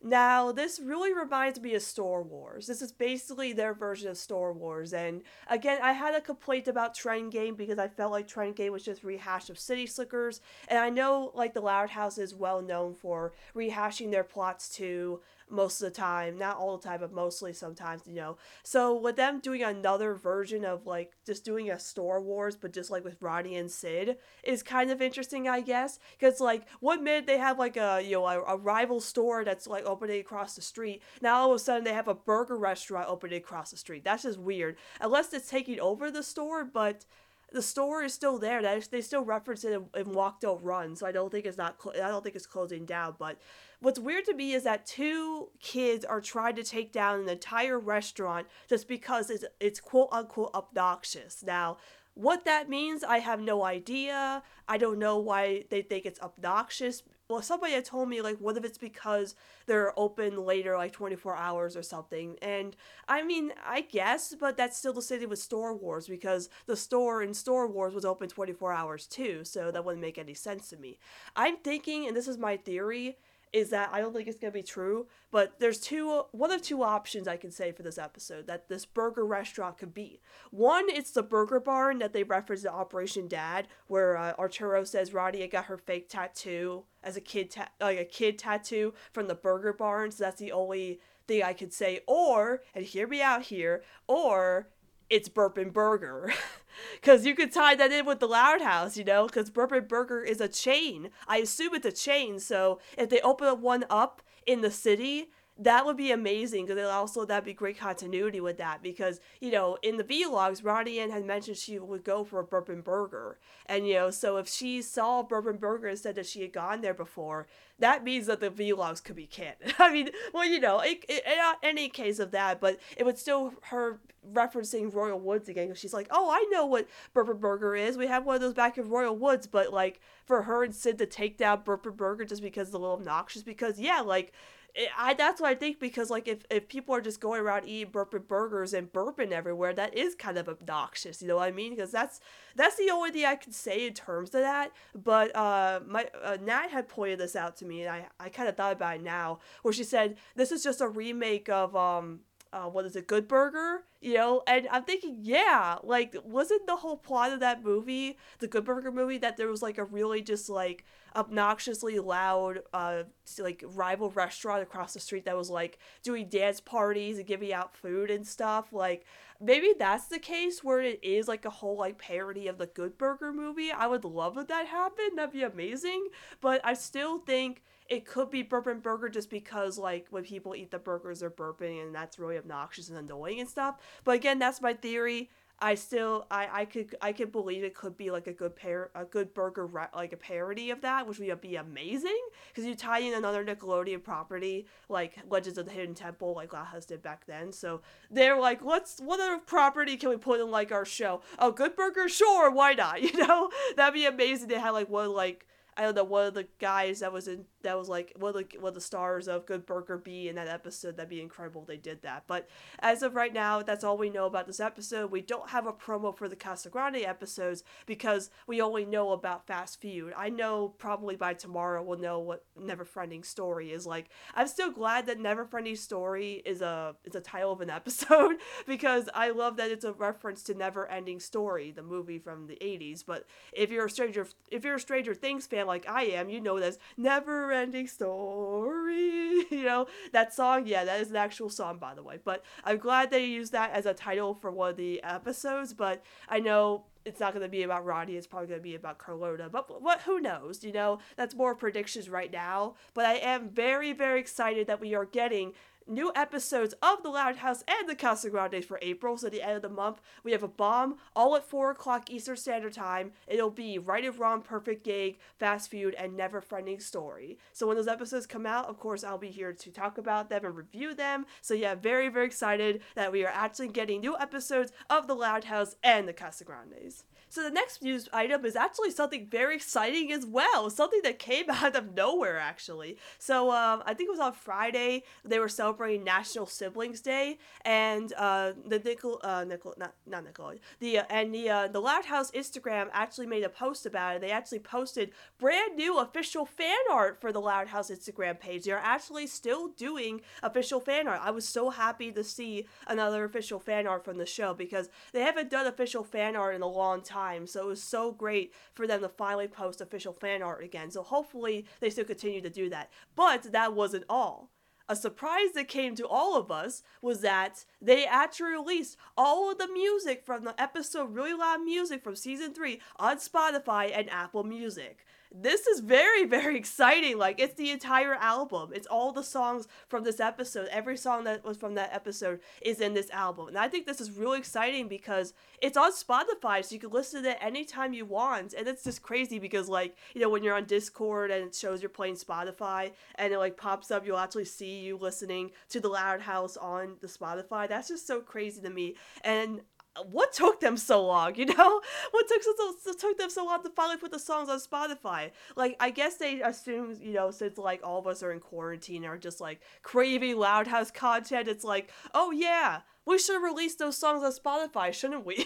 Now, 0.03 0.51
this 0.51 0.79
really 0.79 1.13
reminds 1.13 1.61
me 1.61 1.75
of 1.75 1.83
Store 1.83 2.23
Wars. 2.23 2.65
This 2.65 2.81
is 2.81 2.91
basically 2.91 3.53
their 3.53 3.75
version 3.75 4.09
of 4.09 4.17
Store 4.17 4.51
Wars. 4.51 4.93
And 4.93 5.21
again, 5.47 5.79
I 5.83 5.91
had 5.91 6.15
a 6.15 6.21
complaint 6.21 6.67
about 6.67 6.95
Trend 6.95 7.31
Game 7.31 7.53
because 7.53 7.77
I 7.77 7.87
felt 7.87 8.11
like 8.11 8.27
Trend 8.27 8.55
Game 8.55 8.71
was 8.71 8.83
just 8.83 9.03
rehash 9.03 9.51
of 9.51 9.59
City 9.59 9.85
Slickers. 9.85 10.41
And 10.69 10.79
I 10.79 10.89
know 10.89 11.31
like 11.35 11.53
the 11.53 11.61
Loud 11.61 11.91
House 11.91 12.17
is 12.17 12.33
well 12.33 12.63
known 12.63 12.95
for 12.95 13.33
rehashing 13.55 14.09
their 14.09 14.23
plots 14.23 14.69
to 14.77 15.19
most 15.51 15.81
of 15.81 15.85
the 15.85 15.95
time, 15.95 16.37
not 16.37 16.57
all 16.57 16.77
the 16.77 16.87
time, 16.87 16.99
but 17.01 17.11
mostly 17.13 17.53
sometimes, 17.53 18.03
you 18.07 18.15
know. 18.15 18.37
So 18.63 18.95
with 18.95 19.15
them 19.15 19.39
doing 19.39 19.63
another 19.63 20.15
version 20.15 20.65
of 20.65 20.85
like 20.85 21.13
just 21.25 21.45
doing 21.45 21.69
a 21.69 21.79
Store 21.79 22.21
Wars, 22.21 22.55
but 22.55 22.73
just 22.73 22.91
like 22.91 23.03
with 23.03 23.21
Ronnie 23.21 23.55
and 23.55 23.69
Sid 23.69 24.17
is 24.43 24.63
kind 24.63 24.91
of 24.91 25.01
interesting, 25.01 25.47
I 25.47 25.61
guess. 25.61 25.99
Because 26.17 26.39
like 26.39 26.67
one 26.79 27.03
minute 27.03 27.27
they 27.27 27.37
have 27.37 27.59
like 27.59 27.77
a 27.77 28.01
you 28.03 28.13
know 28.13 28.27
a, 28.27 28.41
a, 28.41 28.57
rival 28.57 28.99
store 28.99 29.43
that's 29.43 29.67
like 29.67 29.85
opening 29.85 30.19
across 30.19 30.55
the 30.55 30.61
street. 30.61 31.01
Now 31.21 31.37
all 31.37 31.51
of 31.51 31.55
a 31.55 31.59
sudden 31.59 31.83
they 31.83 31.93
have 31.93 32.07
a 32.07 32.15
burger 32.15 32.57
restaurant 32.57 33.07
opening 33.09 33.37
across 33.37 33.71
the 33.71 33.77
street. 33.77 34.03
That's 34.03 34.23
just 34.23 34.39
weird. 34.39 34.77
Unless 34.99 35.33
it's 35.33 35.49
taking 35.49 35.79
over 35.79 36.11
the 36.11 36.23
store, 36.23 36.63
but 36.63 37.05
the 37.51 37.61
store 37.61 38.03
is 38.03 38.13
still 38.13 38.37
there. 38.37 38.61
That 38.61 38.89
they 38.91 39.01
still 39.01 39.23
reference 39.23 39.63
it 39.63 39.73
in, 39.73 39.85
in 39.95 40.13
Walk 40.13 40.39
Don't 40.39 40.63
Run, 40.63 40.95
so 40.95 41.05
I 41.05 41.11
don't 41.11 41.31
think 41.31 41.45
it's 41.45 41.57
not. 41.57 41.77
Cl- 41.81 41.95
I 42.03 42.07
don't 42.09 42.23
think 42.23 42.35
it's 42.35 42.47
closing 42.47 42.85
down. 42.85 43.15
But 43.19 43.37
what's 43.79 43.99
weird 43.99 44.25
to 44.25 44.33
me 44.33 44.53
is 44.53 44.63
that 44.63 44.85
two 44.85 45.49
kids 45.59 46.05
are 46.05 46.21
trying 46.21 46.55
to 46.55 46.63
take 46.63 46.91
down 46.91 47.19
an 47.19 47.29
entire 47.29 47.79
restaurant 47.79 48.47
just 48.69 48.87
because 48.87 49.29
it's 49.29 49.45
it's 49.59 49.79
quote 49.79 50.09
unquote 50.11 50.51
obnoxious. 50.53 51.43
Now, 51.43 51.77
what 52.13 52.45
that 52.45 52.69
means, 52.69 53.03
I 53.03 53.19
have 53.19 53.39
no 53.39 53.63
idea. 53.63 54.43
I 54.67 54.77
don't 54.77 54.99
know 54.99 55.17
why 55.17 55.65
they 55.69 55.81
think 55.81 56.05
it's 56.05 56.19
obnoxious. 56.21 57.03
Well 57.29 57.41
somebody 57.41 57.71
had 57.73 57.85
told 57.85 58.09
me 58.09 58.21
like 58.21 58.37
what 58.39 58.57
if 58.57 58.65
it's 58.65 58.77
because 58.77 59.35
they're 59.65 59.97
open 59.97 60.45
later 60.45 60.75
like 60.75 60.91
24 60.91 61.35
hours 61.37 61.77
or 61.77 61.83
something? 61.83 62.35
And 62.41 62.75
i 63.07 63.23
mean 63.23 63.53
i 63.65 63.81
guess 63.81 64.35
but 64.37 64.57
that's 64.57 64.77
still 64.77 64.91
the 64.91 65.01
city 65.01 65.25
with 65.25 65.39
store 65.39 65.73
wars 65.73 66.07
because 66.07 66.49
the 66.65 66.75
store 66.75 67.23
in 67.23 67.33
store 67.33 67.67
wars 67.67 67.93
was 67.93 68.03
open 68.03 68.27
24 68.27 68.73
hours 68.73 69.07
too 69.07 69.45
so 69.45 69.71
that 69.71 69.85
wouldn't 69.85 70.01
make 70.01 70.17
any 70.17 70.33
sense 70.33 70.69
to 70.69 70.77
me. 70.77 70.99
I'm 71.35 71.55
thinking 71.57 72.05
and 72.05 72.15
this 72.17 72.27
is 72.27 72.37
my 72.37 72.57
theory 72.57 73.17
is 73.53 73.69
that 73.71 73.89
I 73.91 73.99
don't 73.99 74.13
think 74.13 74.27
it's 74.27 74.39
gonna 74.39 74.51
be 74.51 74.63
true, 74.63 75.07
but 75.31 75.59
there's 75.59 75.79
two 75.79 76.23
one 76.31 76.51
of 76.51 76.61
two 76.61 76.83
options 76.83 77.27
I 77.27 77.37
can 77.37 77.51
say 77.51 77.71
for 77.71 77.83
this 77.83 77.97
episode 77.97 78.47
that 78.47 78.69
this 78.69 78.85
burger 78.85 79.25
restaurant 79.25 79.77
could 79.77 79.93
be. 79.93 80.21
One, 80.51 80.89
it's 80.89 81.11
the 81.11 81.23
burger 81.23 81.59
barn 81.59 81.99
that 81.99 82.13
they 82.13 82.23
reference 82.23 82.63
in 82.63 82.69
Operation 82.69 83.27
Dad, 83.27 83.67
where 83.87 84.17
uh, 84.17 84.33
Arturo 84.39 84.83
says 84.83 85.13
Ronnie 85.13 85.47
got 85.47 85.65
her 85.65 85.77
fake 85.77 86.09
tattoo 86.09 86.83
as 87.03 87.17
a 87.17 87.21
kid, 87.21 87.51
ta- 87.51 87.71
like 87.79 87.99
a 87.99 88.05
kid 88.05 88.37
tattoo 88.37 88.93
from 89.11 89.27
the 89.27 89.35
burger 89.35 89.73
barn. 89.73 90.11
So 90.11 90.23
that's 90.23 90.39
the 90.39 90.51
only 90.51 90.99
thing 91.27 91.43
I 91.43 91.53
could 91.53 91.73
say. 91.73 92.01
Or, 92.07 92.61
and 92.73 92.85
hear 92.85 93.07
me 93.07 93.21
out 93.21 93.43
here, 93.43 93.83
or 94.07 94.69
it's 95.09 95.27
Burpin' 95.27 95.71
Burger. 95.71 96.33
Because 97.01 97.25
you 97.25 97.35
could 97.35 97.51
tie 97.51 97.75
that 97.75 97.91
in 97.91 98.05
with 98.05 98.19
the 98.19 98.27
Loud 98.27 98.61
House, 98.61 98.97
you 98.97 99.03
know, 99.03 99.25
because 99.25 99.49
Burpin' 99.49 99.87
Burger 99.87 100.23
is 100.23 100.39
a 100.39 100.47
chain. 100.47 101.09
I 101.27 101.37
assume 101.37 101.73
it's 101.73 101.85
a 101.85 101.91
chain, 101.91 102.39
so 102.39 102.79
if 102.97 103.09
they 103.09 103.21
open 103.21 103.61
one 103.61 103.85
up 103.89 104.21
in 104.45 104.61
the 104.61 104.71
city, 104.71 105.29
that 105.61 105.85
would 105.85 105.97
be 105.97 106.11
amazing 106.11 106.65
because 106.65 106.83
also 106.89 107.23
that'd 107.23 107.45
be 107.45 107.53
great 107.53 107.77
continuity 107.77 108.41
with 108.41 108.57
that 108.57 108.81
because 108.81 109.21
you 109.39 109.51
know 109.51 109.77
in 109.83 109.97
the 109.97 110.03
vlogs 110.03 110.65
Ronnie 110.65 110.99
Anne 110.99 111.11
had 111.11 111.23
mentioned 111.23 111.57
she 111.57 111.77
would 111.77 112.03
go 112.03 112.23
for 112.23 112.39
a 112.39 112.43
Burpin' 112.43 112.81
Burger. 112.81 113.37
And 113.67 113.87
you 113.87 113.93
know 113.93 114.09
so 114.09 114.37
if 114.37 114.47
she 114.47 114.81
saw 114.81 115.21
Burpin' 115.21 115.57
Burger 115.57 115.87
and 115.87 115.99
said 115.99 116.15
that 116.15 116.25
she 116.25 116.41
had 116.41 116.51
gone 116.51 116.81
there 116.81 116.95
before 116.95 117.47
that 117.77 118.03
means 118.03 118.25
that 118.25 118.39
the 118.39 118.49
vlogs 118.49 119.03
could 119.03 119.15
be 119.15 119.27
canon 119.27 119.55
I 119.79 119.93
mean 119.93 120.09
well 120.33 120.45
you 120.45 120.59
know 120.59 120.79
it, 120.79 121.05
it, 121.07 121.23
not 121.37 121.59
any 121.61 121.89
case 121.89 122.17
of 122.19 122.31
that 122.31 122.59
but 122.59 122.79
it 122.97 123.05
would 123.05 123.19
still 123.19 123.53
her 123.63 123.99
referencing 124.33 124.93
Royal 124.93 125.19
Woods 125.19 125.49
again 125.49 125.67
because 125.67 125.79
she's 125.79 125.93
like 125.93 126.07
oh 126.09 126.29
I 126.31 126.47
know 126.51 126.65
what 126.65 126.87
Burpin' 127.13 127.37
Burger 127.37 127.75
is. 127.75 127.97
We 127.97 128.07
have 128.07 128.25
one 128.25 128.35
of 128.35 128.41
those 128.41 128.53
back 128.53 128.77
in 128.77 128.89
Royal 128.89 129.15
Woods. 129.15 129.45
But 129.45 129.71
like 129.71 129.99
for 130.25 130.43
her 130.43 130.63
and 130.63 130.73
Sid 130.73 130.97
to 130.97 131.05
take 131.05 131.37
down 131.37 131.61
Burpin' 131.63 131.93
Burger 131.93 132.25
just 132.25 132.41
because 132.41 132.69
it's 132.69 132.75
a 132.75 132.79
little 132.79 132.95
obnoxious 132.95 133.43
because 133.43 133.79
yeah 133.79 134.01
like 134.01 134.33
it, 134.75 134.89
I 134.97 135.13
that's 135.13 135.41
what 135.41 135.49
I 135.49 135.55
think 135.55 135.79
because 135.79 136.09
like 136.09 136.27
if, 136.27 136.45
if 136.49 136.67
people 136.67 136.95
are 136.95 137.01
just 137.01 137.19
going 137.19 137.41
around 137.41 137.67
eating 137.67 137.91
Burpin' 137.91 138.23
Burgers 138.27 138.73
and 138.73 138.91
bourbon 138.91 139.33
everywhere, 139.33 139.73
that 139.73 139.95
is 139.95 140.15
kind 140.15 140.37
of 140.37 140.47
obnoxious. 140.47 141.21
You 141.21 141.27
know 141.27 141.35
what 141.37 141.47
I 141.47 141.51
mean? 141.51 141.75
Because 141.75 141.91
that's 141.91 142.19
that's 142.55 142.77
the 142.77 142.89
only 142.91 143.11
thing 143.11 143.25
I 143.25 143.35
can 143.35 143.51
say 143.51 143.87
in 143.87 143.93
terms 143.93 144.33
of 144.35 144.41
that. 144.41 144.71
But 144.95 145.35
uh, 145.35 145.81
my 145.87 146.07
uh, 146.23 146.37
Nat 146.41 146.69
had 146.71 146.87
pointed 146.87 147.19
this 147.19 147.35
out 147.35 147.55
to 147.57 147.65
me, 147.65 147.81
and 147.81 147.89
I 147.89 148.07
I 148.19 148.29
kind 148.29 148.49
of 148.49 148.55
thought 148.55 148.73
about 148.73 148.97
it 148.97 149.03
now, 149.03 149.39
where 149.61 149.73
she 149.73 149.83
said 149.83 150.17
this 150.35 150.51
is 150.51 150.63
just 150.63 150.81
a 150.81 150.87
remake 150.87 151.49
of 151.49 151.75
um 151.75 152.21
uh, 152.53 152.65
what 152.65 152.85
is 152.85 152.95
it, 152.95 153.07
Good 153.07 153.27
Burger? 153.27 153.83
You 154.01 154.15
know, 154.15 154.43
and 154.45 154.67
I'm 154.71 154.83
thinking, 154.83 155.19
yeah, 155.21 155.77
like, 155.83 156.15
wasn't 156.25 156.67
the 156.67 156.75
whole 156.75 156.97
plot 156.97 157.31
of 157.31 157.39
that 157.39 157.63
movie, 157.63 158.17
the 158.39 158.47
Good 158.47 158.65
Burger 158.65 158.91
movie, 158.91 159.17
that 159.19 159.37
there 159.37 159.47
was 159.47 159.61
like 159.61 159.77
a 159.77 159.85
really 159.85 160.21
just 160.21 160.49
like 160.49 160.83
obnoxiously 161.15 161.99
loud, 161.99 162.59
uh, 162.73 163.03
like 163.39 163.63
rival 163.65 164.09
restaurant 164.11 164.63
across 164.63 164.93
the 164.93 164.99
street 164.99 165.25
that 165.25 165.37
was 165.37 165.49
like 165.49 165.79
doing 166.03 166.27
dance 166.27 166.59
parties 166.59 167.17
and 167.17 167.27
giving 167.27 167.53
out 167.53 167.75
food 167.75 168.11
and 168.11 168.27
stuff? 168.27 168.73
Like, 168.73 169.05
maybe 169.39 169.73
that's 169.77 170.07
the 170.07 170.19
case 170.19 170.63
where 170.63 170.81
it 170.81 171.01
is 171.03 171.27
like 171.27 171.45
a 171.45 171.49
whole 171.49 171.77
like 171.77 171.97
parody 171.97 172.47
of 172.47 172.57
the 172.57 172.67
Good 172.67 172.97
Burger 172.97 173.31
movie. 173.31 173.71
I 173.71 173.87
would 173.87 174.03
love 174.03 174.37
if 174.37 174.47
that 174.47 174.67
happened. 174.67 175.17
That'd 175.17 175.31
be 175.31 175.43
amazing. 175.43 176.07
But 176.41 176.59
I 176.65 176.73
still 176.73 177.19
think 177.19 177.61
it 177.91 178.05
could 178.05 178.31
be 178.31 178.41
Burpin' 178.41 178.79
Burger 178.79 179.09
just 179.09 179.29
because 179.29 179.77
like 179.77 180.07
when 180.11 180.23
people 180.23 180.55
eat 180.55 180.71
the 180.71 180.79
burgers 180.79 181.19
they're 181.19 181.29
burping 181.29 181.83
and 181.83 181.93
that's 181.93 182.17
really 182.17 182.37
obnoxious 182.37 182.87
and 182.87 182.97
annoying 182.97 183.41
and 183.41 183.49
stuff. 183.49 183.75
But 184.05 184.15
again 184.15 184.39
that's 184.39 184.61
my 184.61 184.73
theory. 184.73 185.29
I 185.63 185.75
still 185.75 186.25
i 186.31 186.47
i 186.51 186.65
could 186.65 186.95
i 187.01 187.11
could 187.11 187.31
believe 187.31 187.63
it 187.63 187.75
could 187.75 187.95
be 187.95 188.09
like 188.09 188.25
a 188.25 188.33
good 188.33 188.55
pair 188.55 188.89
a 188.95 189.05
good 189.05 189.31
burger 189.35 189.69
like 189.93 190.11
a 190.11 190.17
parody 190.17 190.71
of 190.71 190.81
that 190.81 191.05
which 191.05 191.19
would 191.19 191.41
be 191.41 191.57
amazing. 191.57 192.17
Because 192.47 192.65
you 192.65 192.75
tie 192.75 192.99
in 192.99 193.13
another 193.13 193.43
nickelodeon 193.43 194.01
property 194.01 194.65
like 194.87 195.17
legends 195.29 195.57
of 195.57 195.65
the 195.65 195.71
hidden 195.71 195.93
temple 195.93 196.33
like 196.33 196.53
House 196.53 196.85
did 196.85 197.03
back 197.03 197.25
then. 197.27 197.51
So 197.51 197.81
they're 198.09 198.39
like 198.39 198.63
let's 198.63 199.01
what 199.01 199.19
other 199.19 199.37
property 199.37 199.97
can 199.97 200.09
we 200.09 200.17
put 200.17 200.39
in 200.39 200.49
like 200.49 200.71
our 200.71 200.85
show? 200.85 201.21
Oh 201.37 201.51
good 201.51 201.75
burger? 201.75 202.07
Sure 202.07 202.49
why 202.49 202.73
not? 202.73 203.01
You 203.11 203.27
know? 203.27 203.49
That'd 203.75 203.93
be 203.93 204.05
amazing. 204.05 204.47
They 204.47 204.57
had 204.57 204.69
like 204.69 204.89
one 204.89 205.11
like 205.11 205.45
I 205.77 205.83
don't 205.83 205.95
know 205.95 206.03
one 206.03 206.27
of 206.27 206.33
the 206.33 206.47
guys 206.59 206.99
that 206.99 207.13
was 207.13 207.27
in 207.27 207.45
that 207.63 207.77
was 207.77 207.87
like 207.87 208.13
one 208.17 208.35
of 208.35 208.35
the 208.35 208.57
one 208.59 208.69
of 208.69 208.75
the 208.75 208.81
stars 208.81 209.27
of 209.27 209.45
Good 209.45 209.65
Burger 209.65 209.97
be 209.97 210.27
in 210.27 210.35
that 210.35 210.47
episode. 210.47 210.97
That'd 210.97 211.09
be 211.09 211.21
incredible. 211.21 211.63
They 211.63 211.77
did 211.77 212.01
that. 212.01 212.23
But 212.27 212.49
as 212.79 213.03
of 213.03 213.15
right 213.15 213.33
now, 213.33 213.61
that's 213.61 213.83
all 213.83 213.97
we 213.97 214.09
know 214.09 214.25
about 214.25 214.47
this 214.47 214.59
episode. 214.59 215.11
We 215.11 215.21
don't 215.21 215.49
have 215.49 215.67
a 215.67 215.73
promo 215.73 216.15
for 216.15 216.27
the 216.27 216.35
Casa 216.35 216.69
Grande 216.69 216.97
episodes 216.97 217.63
because 217.85 218.29
we 218.47 218.61
only 218.61 218.85
know 218.85 219.11
about 219.11 219.47
Fast 219.47 219.79
Feud. 219.79 220.13
I 220.17 220.29
know 220.29 220.69
probably 220.77 221.15
by 221.15 221.33
tomorrow 221.33 221.81
we'll 221.81 221.99
know 221.99 222.19
what 222.19 222.45
Never 222.59 222.85
Friending 222.85 223.25
Story 223.25 223.71
is 223.71 223.85
like. 223.85 224.09
I'm 224.35 224.47
still 224.47 224.71
glad 224.71 225.05
that 225.05 225.19
Never 225.19 225.45
Friending 225.45 225.77
Story 225.77 226.41
is 226.45 226.61
a 226.61 226.95
is 227.05 227.15
a 227.15 227.21
title 227.21 227.53
of 227.53 227.61
an 227.61 227.69
episode 227.81 228.37
because 228.67 229.09
I 229.13 229.29
love 229.29 229.57
that 229.57 229.71
it's 229.71 229.85
a 229.85 229.93
reference 229.93 230.43
to 230.43 230.53
Never 230.53 230.87
Ending 230.87 231.19
Story, 231.19 231.71
the 231.71 231.83
movie 231.83 232.19
from 232.19 232.47
the 232.47 232.57
80s. 232.61 233.03
But 233.05 233.25
if 233.53 233.71
you're 233.71 233.85
a 233.85 233.89
Stranger 233.89 234.27
if 234.49 234.65
you're 234.65 234.75
a 234.75 234.79
Stranger 234.79 235.13
Things 235.13 235.47
fan 235.47 235.60
like 235.67 235.87
I 235.87 236.03
am, 236.03 236.29
you 236.29 236.41
know 236.41 236.59
this 236.59 236.77
never 236.97 237.51
ending 237.51 237.87
story. 237.87 239.21
you 239.49 239.63
know, 239.63 239.87
that 240.11 240.33
song, 240.33 240.65
yeah, 240.65 240.83
that 240.83 241.01
is 241.01 241.09
an 241.09 241.15
actual 241.15 241.49
song, 241.49 241.77
by 241.77 241.93
the 241.93 242.03
way. 242.03 242.19
But 242.23 242.43
I'm 242.63 242.77
glad 242.77 243.11
they 243.11 243.25
used 243.25 243.51
that 243.53 243.71
as 243.71 243.85
a 243.85 243.93
title 243.93 244.33
for 244.33 244.51
one 244.51 244.71
of 244.71 244.77
the 244.77 245.01
episodes. 245.03 245.73
But 245.73 246.03
I 246.29 246.39
know 246.39 246.85
it's 247.05 247.19
not 247.19 247.33
going 247.33 247.43
to 247.43 247.49
be 247.49 247.63
about 247.63 247.85
Ronnie. 247.85 248.15
It's 248.15 248.27
probably 248.27 248.47
going 248.47 248.59
to 248.59 248.63
be 248.63 248.75
about 248.75 248.97
Carlota. 248.97 249.49
But 249.51 249.81
what? 249.81 250.01
Who 250.01 250.19
knows? 250.19 250.63
You 250.63 250.71
know, 250.71 250.99
that's 251.15 251.35
more 251.35 251.55
predictions 251.55 252.09
right 252.09 252.31
now. 252.31 252.75
But 252.93 253.05
I 253.05 253.15
am 253.15 253.49
very, 253.49 253.93
very 253.93 254.19
excited 254.19 254.67
that 254.67 254.81
we 254.81 254.93
are 254.93 255.05
getting 255.05 255.53
new 255.87 256.11
episodes 256.15 256.73
of 256.81 257.03
The 257.03 257.09
Loud 257.09 257.37
House 257.37 257.63
and 257.67 257.87
the 257.87 257.95
Casa 257.95 258.29
Grande 258.29 258.63
for 258.63 258.79
April. 258.81 259.17
So, 259.17 259.29
the 259.29 259.41
end 259.41 259.55
of 259.55 259.61
the 259.61 259.69
month, 259.69 260.01
we 260.23 260.31
have 260.31 260.43
a 260.43 260.47
bomb 260.47 260.97
all 261.15 261.35
at 261.35 261.43
4 261.43 261.71
o'clock 261.71 262.09
Eastern 262.09 262.37
Standard 262.37 262.73
Time. 262.73 263.11
It'll 263.27 263.49
be 263.49 263.77
Right 263.77 264.05
or 264.05 264.11
Wrong, 264.11 264.41
Perfect 264.41 264.83
Gig, 264.83 265.19
Fast 265.37 265.69
Feud, 265.69 265.93
and 265.95 266.15
Never 266.15 266.41
Friending 266.41 266.81
Story. 266.81 267.37
So, 267.53 267.67
when 267.67 267.77
those 267.77 267.87
episodes 267.87 268.25
come 268.25 268.45
out, 268.45 268.67
of 268.67 268.79
course, 268.79 269.03
I'll 269.03 269.17
be 269.17 269.31
here 269.31 269.53
to 269.53 269.71
talk 269.71 269.97
about 269.97 270.29
them 270.29 270.45
and 270.45 270.55
review 270.55 270.93
them. 270.93 271.25
So, 271.41 271.53
yeah, 271.53 271.75
very, 271.75 272.09
very 272.09 272.25
excited 272.25 272.81
that 272.95 273.11
we 273.11 273.25
are 273.25 273.31
actually 273.33 273.69
getting 273.69 274.01
new 274.01 274.17
episodes 274.17 274.71
of 274.89 275.07
The 275.07 275.15
Loud 275.15 275.45
House 275.45 275.75
and 275.83 276.07
the 276.07 276.13
Casa 276.13 276.43
Grandes. 276.43 277.03
So 277.31 277.43
the 277.43 277.49
next 277.49 277.81
news 277.81 278.09
item 278.11 278.43
is 278.43 278.57
actually 278.57 278.91
something 278.91 279.25
very 279.25 279.55
exciting 279.55 280.11
as 280.11 280.25
well, 280.25 280.69
something 280.69 280.99
that 281.03 281.17
came 281.17 281.45
out 281.49 281.77
of 281.77 281.95
nowhere 281.95 282.37
actually. 282.37 282.97
So 283.19 283.51
um, 283.51 283.81
I 283.85 283.93
think 283.93 284.09
it 284.09 284.11
was 284.11 284.19
on 284.19 284.33
Friday 284.33 285.03
they 285.23 285.39
were 285.39 285.47
celebrating 285.47 286.03
National 286.03 286.45
Siblings 286.45 286.99
Day, 286.99 287.37
and 287.63 288.11
uh, 288.17 288.51
the 288.67 288.79
Nickel, 288.79 289.21
uh, 289.23 289.45
Nickel, 289.45 289.73
not 289.77 289.93
not 290.05 290.25
Nickel, 290.25 290.55
the 290.81 290.99
uh, 290.99 291.03
and 291.09 291.33
the 291.33 291.49
uh, 291.49 291.67
the 291.69 291.79
Loud 291.79 292.03
House 292.03 292.31
Instagram 292.31 292.89
actually 292.91 293.27
made 293.27 293.43
a 293.43 293.49
post 293.49 293.85
about 293.85 294.17
it. 294.17 294.21
They 294.21 294.31
actually 294.31 294.59
posted 294.59 295.11
brand 295.39 295.77
new 295.77 295.99
official 295.99 296.45
fan 296.45 296.75
art 296.91 297.21
for 297.21 297.31
the 297.31 297.39
Loud 297.39 297.67
House 297.67 297.89
Instagram 297.89 298.41
page. 298.41 298.65
They're 298.65 298.77
actually 298.77 299.27
still 299.27 299.69
doing 299.69 300.19
official 300.43 300.81
fan 300.81 301.07
art. 301.07 301.21
I 301.23 301.31
was 301.31 301.47
so 301.47 301.69
happy 301.69 302.11
to 302.11 302.25
see 302.25 302.67
another 302.87 303.23
official 303.23 303.61
fan 303.61 303.87
art 303.87 304.03
from 304.03 304.17
the 304.17 304.25
show 304.25 304.53
because 304.53 304.89
they 305.13 305.21
haven't 305.21 305.49
done 305.49 305.65
official 305.65 306.03
fan 306.03 306.35
art 306.35 306.55
in 306.55 306.61
a 306.61 306.67
long 306.67 307.01
time 307.01 307.20
time. 307.21 307.47
So 307.47 307.61
it 307.61 307.67
was 307.67 307.83
so 307.83 308.11
great 308.11 308.53
for 308.73 308.87
them 308.87 309.01
to 309.01 309.09
finally 309.09 309.47
post 309.47 309.81
official 309.81 310.13
fan 310.13 310.41
art 310.41 310.63
again. 310.63 310.91
So 310.91 311.03
hopefully 311.03 311.65
they 311.79 311.89
still 311.89 312.05
continue 312.05 312.41
to 312.41 312.49
do 312.49 312.69
that. 312.69 312.91
But 313.15 313.51
that 313.51 313.73
wasn't 313.73 314.05
all. 314.09 314.49
A 314.89 314.95
surprise 314.95 315.53
that 315.55 315.69
came 315.69 315.95
to 315.95 316.07
all 316.07 316.35
of 316.35 316.51
us 316.51 316.83
was 317.01 317.21
that 317.21 317.63
they 317.81 318.05
actually 318.05 318.51
released 318.51 318.97
all 319.15 319.49
of 319.49 319.57
the 319.57 319.71
music 319.71 320.25
from 320.25 320.43
the 320.43 320.59
episode 320.61 321.15
Really 321.15 321.33
Loud 321.33 321.61
Music 321.63 322.03
from 322.03 322.15
season 322.15 322.53
3 322.53 322.81
on 322.97 323.17
Spotify 323.17 323.97
and 323.97 324.09
Apple 324.09 324.43
Music 324.43 325.05
this 325.33 325.65
is 325.67 325.79
very 325.79 326.25
very 326.25 326.57
exciting. 326.57 327.17
Like 327.17 327.39
it's 327.39 327.55
the 327.55 327.71
entire 327.71 328.15
album. 328.15 328.71
It's 328.73 328.87
all 328.87 329.11
the 329.11 329.23
songs 329.23 329.67
from 329.87 330.03
this 330.03 330.19
episode. 330.19 330.67
Every 330.71 330.97
song 330.97 331.23
that 331.23 331.43
was 331.43 331.57
from 331.57 331.75
that 331.75 331.93
episode 331.93 332.39
is 332.61 332.81
in 332.81 332.93
this 332.93 333.09
album. 333.11 333.47
And 333.47 333.57
i 333.57 333.67
think 333.67 333.85
this 333.85 334.01
is 334.01 334.11
really 334.11 334.39
exciting 334.39 334.87
because 334.87 335.33
it's 335.61 335.77
on 335.77 335.91
spotify 335.93 336.63
so 336.63 336.73
you 336.73 336.79
can 336.79 336.89
listen 336.89 337.23
to 337.23 337.31
it 337.31 337.37
anytime 337.41 337.93
you 337.93 338.05
want. 338.05 338.53
And 338.53 338.67
it's 338.67 338.83
just 338.83 339.01
crazy 339.01 339.39
because 339.39 339.69
like 339.69 339.95
you 340.13 340.21
know 340.21 340.29
when 340.29 340.43
you're 340.43 340.55
on 340.55 340.65
discord 340.65 341.31
and 341.31 341.47
it 341.47 341.55
shows 341.55 341.81
you're 341.81 341.89
playing 341.89 342.15
spotify 342.15 342.91
and 343.15 343.33
it 343.33 343.37
like 343.37 343.57
pops 343.57 343.91
up 343.91 344.05
you'll 344.05 344.17
actually 344.17 344.45
see 344.45 344.79
you 344.79 344.97
listening 344.97 345.51
to 345.69 345.79
the 345.79 345.89
loud 345.89 346.21
house 346.21 346.57
on 346.57 346.97
the 347.01 347.07
spotify. 347.07 347.67
That's 347.67 347.87
just 347.87 348.05
so 348.05 348.19
crazy 348.19 348.61
to 348.61 348.69
me. 348.69 348.95
And 349.23 349.61
what 350.09 350.33
took 350.33 350.59
them 350.59 350.77
so 350.77 351.05
long, 351.05 351.35
you 351.35 351.45
know? 351.57 351.81
What 352.11 352.27
took 352.27 352.43
so, 352.43 352.93
took 352.93 353.17
them 353.17 353.29
so 353.29 353.45
long 353.45 353.63
to 353.63 353.69
finally 353.69 353.97
put 353.97 354.11
the 354.11 354.19
songs 354.19 354.49
on 354.49 354.59
Spotify? 354.59 355.31
Like, 355.55 355.75
I 355.79 355.89
guess 355.89 356.17
they 356.17 356.41
assume, 356.41 356.97
you 357.01 357.13
know, 357.13 357.31
since 357.31 357.57
like 357.57 357.81
all 357.83 357.99
of 357.99 358.07
us 358.07 358.23
are 358.23 358.31
in 358.31 358.39
quarantine 358.39 359.05
are 359.05 359.17
just 359.17 359.41
like 359.41 359.61
craving 359.83 360.37
Loud 360.37 360.67
House 360.67 360.91
content, 360.91 361.47
it's 361.47 361.63
like, 361.63 361.91
oh 362.13 362.31
yeah, 362.31 362.81
we 363.05 363.17
should 363.17 363.41
release 363.41 363.75
those 363.75 363.97
songs 363.97 364.23
on 364.23 364.31
Spotify, 364.31 364.93
shouldn't 364.93 365.25
we? 365.25 365.35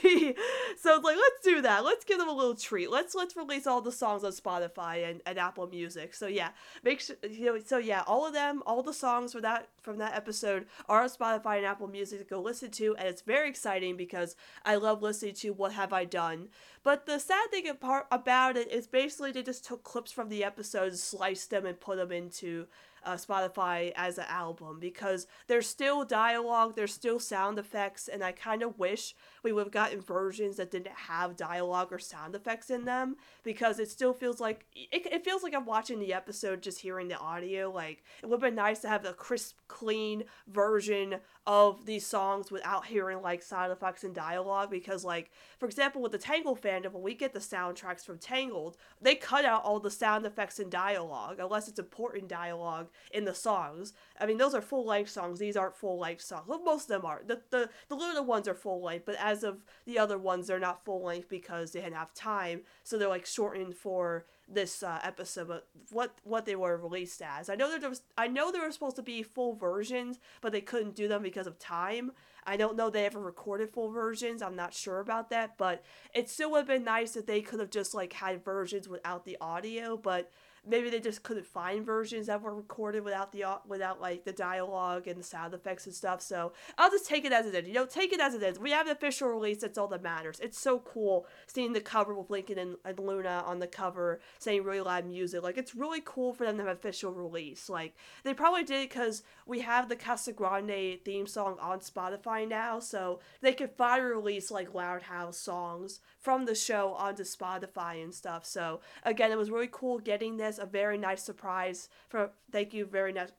so 0.77 0.95
it's 0.95 1.03
like, 1.03 1.15
let's 1.15 1.41
do 1.43 1.61
that. 1.61 1.85
Let's 1.85 2.03
give 2.03 2.17
them 2.17 2.27
a 2.27 2.33
little 2.33 2.55
treat. 2.55 2.91
Let's 2.91 3.15
let's 3.15 3.35
release 3.35 3.65
all 3.65 3.81
the 3.81 3.91
songs 3.91 4.23
on 4.23 4.31
Spotify 4.31 5.09
and, 5.09 5.21
and 5.25 5.39
Apple 5.39 5.67
Music. 5.67 6.13
So 6.13 6.27
yeah, 6.27 6.49
make 6.83 6.99
sure 6.99 7.15
you 7.29 7.45
know. 7.45 7.59
So 7.65 7.77
yeah, 7.77 8.03
all 8.07 8.25
of 8.25 8.33
them, 8.33 8.61
all 8.65 8.83
the 8.83 8.93
songs 8.93 9.31
for 9.31 9.41
that 9.41 9.69
from 9.81 9.97
that 9.99 10.15
episode 10.15 10.65
are 10.89 11.03
on 11.03 11.09
Spotify 11.09 11.57
and 11.57 11.65
Apple 11.65 11.87
Music 11.87 12.19
to 12.19 12.25
go 12.25 12.41
listen 12.41 12.71
to, 12.71 12.95
and 12.97 13.07
it's 13.07 13.21
very 13.21 13.49
exciting 13.49 13.95
because 13.95 14.35
I 14.65 14.75
love 14.75 15.01
listening 15.01 15.35
to 15.35 15.51
What 15.51 15.73
Have 15.73 15.93
I 15.93 16.03
Done. 16.05 16.49
But 16.83 17.05
the 17.05 17.19
sad 17.19 17.49
thing 17.51 17.67
about 18.11 18.57
it 18.57 18.71
is 18.71 18.85
basically 18.85 19.31
they 19.31 19.41
just 19.41 19.65
took 19.65 19.83
clips 19.83 20.11
from 20.11 20.29
the 20.29 20.43
episodes, 20.43 21.01
sliced 21.01 21.49
them, 21.49 21.65
and 21.65 21.79
put 21.79 21.97
them 21.97 22.11
into 22.11 22.67
uh, 23.05 23.15
Spotify 23.15 23.93
as 23.95 24.17
an 24.17 24.25
album 24.27 24.79
because 24.79 25.27
there's 25.47 25.67
still 25.67 26.03
dialogue, 26.03 26.75
there's 26.75 26.93
still 26.93 27.19
sound 27.19 27.59
effects, 27.59 28.07
and 28.07 28.23
I 28.23 28.31
kind 28.31 28.63
of 28.63 28.77
wish 28.79 29.15
we 29.43 29.53
would 29.53 29.65
have 29.65 29.71
gotten 29.71 30.01
versions 30.01 30.57
that 30.57 30.71
didn't 30.71 30.87
have 30.87 31.37
dialogue 31.37 31.93
or 31.93 31.99
sound 31.99 32.35
effects 32.35 32.69
in 32.69 32.85
them 32.85 33.15
because 33.43 33.79
it 33.79 33.89
still 33.89 34.13
feels 34.13 34.39
like 34.39 34.65
it, 34.75 35.05
it 35.11 35.23
feels 35.23 35.43
like 35.43 35.53
I'm 35.53 35.65
watching 35.65 35.99
the 35.99 36.13
episode 36.13 36.61
just 36.61 36.79
hearing 36.79 37.07
the 37.07 37.17
audio. 37.17 37.71
Like 37.71 38.03
it 38.21 38.25
would 38.25 38.35
have 38.35 38.41
been 38.41 38.55
nice 38.55 38.79
to 38.79 38.89
have 38.89 39.03
the 39.03 39.13
crisp, 39.13 39.57
clean 39.67 40.23
version 40.47 41.17
of 41.47 41.85
these 41.85 42.05
songs 42.05 42.49
without 42.49 42.87
hearing 42.87 43.21
like 43.21 43.43
sound 43.43 43.71
effects 43.71 44.03
and 44.03 44.15
dialogue 44.15 44.71
because 44.71 45.05
like 45.05 45.31
for 45.59 45.67
example 45.67 46.01
with 46.01 46.11
the 46.11 46.17
Tangled 46.17 46.59
fandom 46.59 46.91
when 46.91 47.03
we 47.03 47.13
get 47.13 47.33
the 47.33 47.39
soundtracks 47.39 48.03
from 48.03 48.17
Tangled 48.17 48.77
they 48.99 49.13
cut 49.13 49.45
out 49.45 49.63
all 49.63 49.79
the 49.79 49.91
sound 49.91 50.25
effects 50.25 50.57
and 50.57 50.71
dialogue 50.71 51.37
unless 51.39 51.67
it's 51.67 51.77
important 51.77 52.27
dialogue 52.27 52.87
in 53.11 53.25
the 53.25 53.33
songs 53.33 53.93
I 54.19 54.25
mean 54.25 54.37
those 54.37 54.53
are 54.53 54.61
full 54.61 54.85
length 54.85 55.09
songs 55.09 55.39
these 55.39 55.57
aren't 55.57 55.75
full 55.75 55.99
length 55.99 56.21
songs 56.21 56.47
well, 56.47 56.63
most 56.63 56.83
of 56.83 57.01
them 57.01 57.05
are 57.05 57.21
the, 57.25 57.41
the 57.49 57.69
the 57.89 57.95
Luna 57.95 58.21
ones 58.21 58.47
are 58.47 58.55
full 58.55 58.83
length 58.83 59.05
but 59.05 59.15
as 59.19 59.43
of 59.43 59.63
the 59.85 59.99
other 59.99 60.17
ones 60.17 60.47
they're 60.47 60.59
not 60.59 60.83
full 60.85 61.03
length 61.03 61.29
because 61.29 61.71
they 61.71 61.81
didn't 61.81 61.95
have 61.95 62.13
time 62.13 62.61
so 62.83 62.97
they're 62.97 63.07
like 63.07 63.25
shortened 63.25 63.75
for 63.75 64.25
this 64.47 64.83
uh, 64.83 64.99
episode, 65.03 65.47
but 65.47 65.67
what 65.91 66.15
what 66.23 66.45
they 66.45 66.55
were 66.55 66.77
released 66.77 67.21
as. 67.21 67.49
I 67.49 67.55
know 67.55 67.71
that 67.71 67.81
there 67.81 67.89
was 67.89 68.03
I 68.17 68.27
know 68.27 68.51
there 68.51 68.61
were 68.61 68.71
supposed 68.71 68.95
to 68.97 69.01
be 69.01 69.23
full 69.23 69.55
versions, 69.55 70.19
but 70.41 70.51
they 70.51 70.61
couldn't 70.61 70.95
do 70.95 71.07
them 71.07 71.23
because 71.23 71.47
of 71.47 71.57
time. 71.57 72.11
I 72.45 72.57
don't 72.57 72.75
know 72.75 72.89
they 72.89 73.05
ever 73.05 73.19
recorded 73.19 73.71
full 73.71 73.89
versions. 73.89 74.41
I'm 74.41 74.55
not 74.55 74.73
sure 74.73 74.99
about 74.99 75.31
that, 75.31 75.57
but 75.57 75.83
it 76.13 76.29
still 76.29 76.51
would 76.51 76.59
have 76.59 76.67
been 76.67 76.83
nice 76.83 77.15
if 77.15 77.25
they 77.25 77.41
could 77.41 77.59
have 77.59 77.71
just 77.71 77.95
like 77.95 78.13
had 78.13 78.45
versions 78.45 78.87
without 78.87 79.25
the 79.25 79.37
audio, 79.41 79.97
but 79.97 80.31
maybe 80.67 80.89
they 80.89 80.99
just 80.99 81.23
couldn't 81.23 81.45
find 81.45 81.85
versions 81.85 82.27
that 82.27 82.41
were 82.41 82.55
recorded 82.55 83.03
without 83.03 83.31
the 83.31 83.45
without 83.67 84.01
like 84.01 84.25
the 84.25 84.31
dialogue 84.31 85.07
and 85.07 85.19
the 85.19 85.23
sound 85.23 85.53
effects 85.53 85.85
and 85.85 85.95
stuff. 85.95 86.21
So 86.21 86.53
I'll 86.77 86.91
just 86.91 87.07
take 87.07 87.25
it 87.25 87.31
as 87.31 87.45
it 87.45 87.55
is. 87.55 87.67
You 87.67 87.73
know, 87.73 87.85
take 87.85 88.13
it 88.13 88.19
as 88.19 88.33
it 88.33 88.43
is. 88.43 88.59
We 88.59 88.71
have 88.71 88.87
an 88.87 88.91
official 88.91 89.29
release. 89.29 89.61
That's 89.61 89.77
all 89.77 89.87
that 89.89 90.03
matters. 90.03 90.39
It's 90.39 90.59
so 90.59 90.79
cool 90.79 91.27
seeing 91.47 91.73
the 91.73 91.81
cover 91.81 92.13
with 92.13 92.29
Lincoln 92.29 92.57
and, 92.57 92.75
and 92.83 92.99
Luna 92.99 93.43
on 93.45 93.59
the 93.59 93.67
cover 93.67 94.19
saying 94.39 94.63
really 94.63 94.81
loud 94.81 95.05
music. 95.05 95.43
Like 95.43 95.57
it's 95.57 95.75
really 95.75 96.01
cool 96.03 96.33
for 96.33 96.45
them 96.45 96.57
to 96.57 96.63
have 96.63 96.71
an 96.71 96.77
official 96.77 97.11
release. 97.11 97.69
Like 97.69 97.95
they 98.23 98.33
probably 98.33 98.63
did 98.63 98.89
because 98.89 99.23
we 99.45 99.61
have 99.61 99.89
the 99.89 99.95
Casa 99.95 100.31
Grande 100.31 100.99
theme 101.03 101.27
song 101.27 101.57
on 101.61 101.79
Spotify 101.79 102.47
now, 102.47 102.79
so 102.79 103.19
they 103.41 103.53
could 103.53 103.71
finally 103.71 104.11
release 104.11 104.51
like 104.51 104.73
Loud 104.73 105.03
House 105.03 105.37
songs 105.37 105.99
from 106.19 106.45
the 106.45 106.55
show 106.55 106.93
onto 106.93 107.23
Spotify 107.23 108.03
and 108.03 108.13
stuff. 108.13 108.45
So 108.45 108.79
again, 109.03 109.31
it 109.31 109.37
was 109.37 109.51
really 109.51 109.69
cool 109.71 109.99
getting 109.99 110.37
this. 110.37 110.54
A 110.59 110.65
very 110.65 110.97
nice 110.97 111.23
surprise. 111.23 111.89
For 112.09 112.31
thank 112.51 112.73
you 112.73 112.85
very 112.85 113.13
much. 113.13 113.29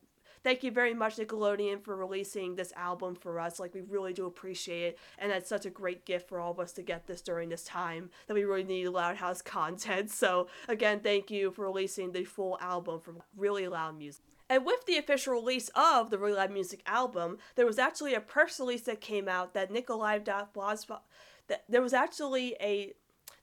Thank 0.43 0.63
you 0.63 0.71
very 0.71 0.95
much, 0.95 1.17
Nickelodeon, 1.17 1.83
for 1.83 1.97
releasing 1.97 2.55
this 2.55 2.73
album 2.77 3.17
for 3.17 3.41
us. 3.41 3.59
Like, 3.59 3.75
we 3.75 3.81
really 3.81 4.13
do 4.13 4.27
appreciate 4.27 4.83
it. 4.85 4.99
And 5.19 5.33
it's 5.33 5.49
such 5.49 5.67
a 5.67 5.71
great 5.71 6.05
gift 6.05 6.29
for 6.29 6.39
all 6.39 6.53
of 6.53 6.61
us 6.61 6.73
to 6.75 6.83
get 6.83 7.09
this 7.09 7.21
during 7.21 7.49
this 7.49 7.65
time 7.65 8.11
that 8.29 8.35
we 8.35 8.45
really 8.45 8.63
need 8.63 8.87
Loud 8.87 9.17
House 9.17 9.43
content. 9.59 10.09
So, 10.13 10.47
again, 10.69 11.01
thank 11.01 11.33
you 11.33 11.51
for 11.51 11.65
releasing 11.65 12.13
the 12.13 12.25
full 12.25 12.59
album 12.61 13.01
from 13.01 13.23
Really 13.37 13.67
Loud 13.67 13.99
Music. 13.99 14.23
And 14.49 14.65
with 14.65 14.87
the 14.87 14.99
official 14.99 15.33
release 15.33 15.69
of 15.75 16.11
the 16.11 16.19
Really 16.19 16.37
Loud 16.37 16.53
Music 16.53 16.81
album, 16.87 17.39
there 17.57 17.67
was 17.67 17.81
actually 17.81 18.15
a 18.15 18.21
press 18.21 18.61
release 18.61 18.83
that 18.83 19.01
came 19.01 19.29
out 19.29 19.53
that 19.55 19.73
NickALive.blogspot 19.73 21.01
that 21.49 21.65
there 21.69 21.83
was 21.83 21.93
actually 21.93 22.57
a 22.61 22.93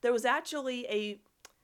there 0.01 0.11
was 0.11 0.25
actually 0.25 0.85
a 0.87 1.19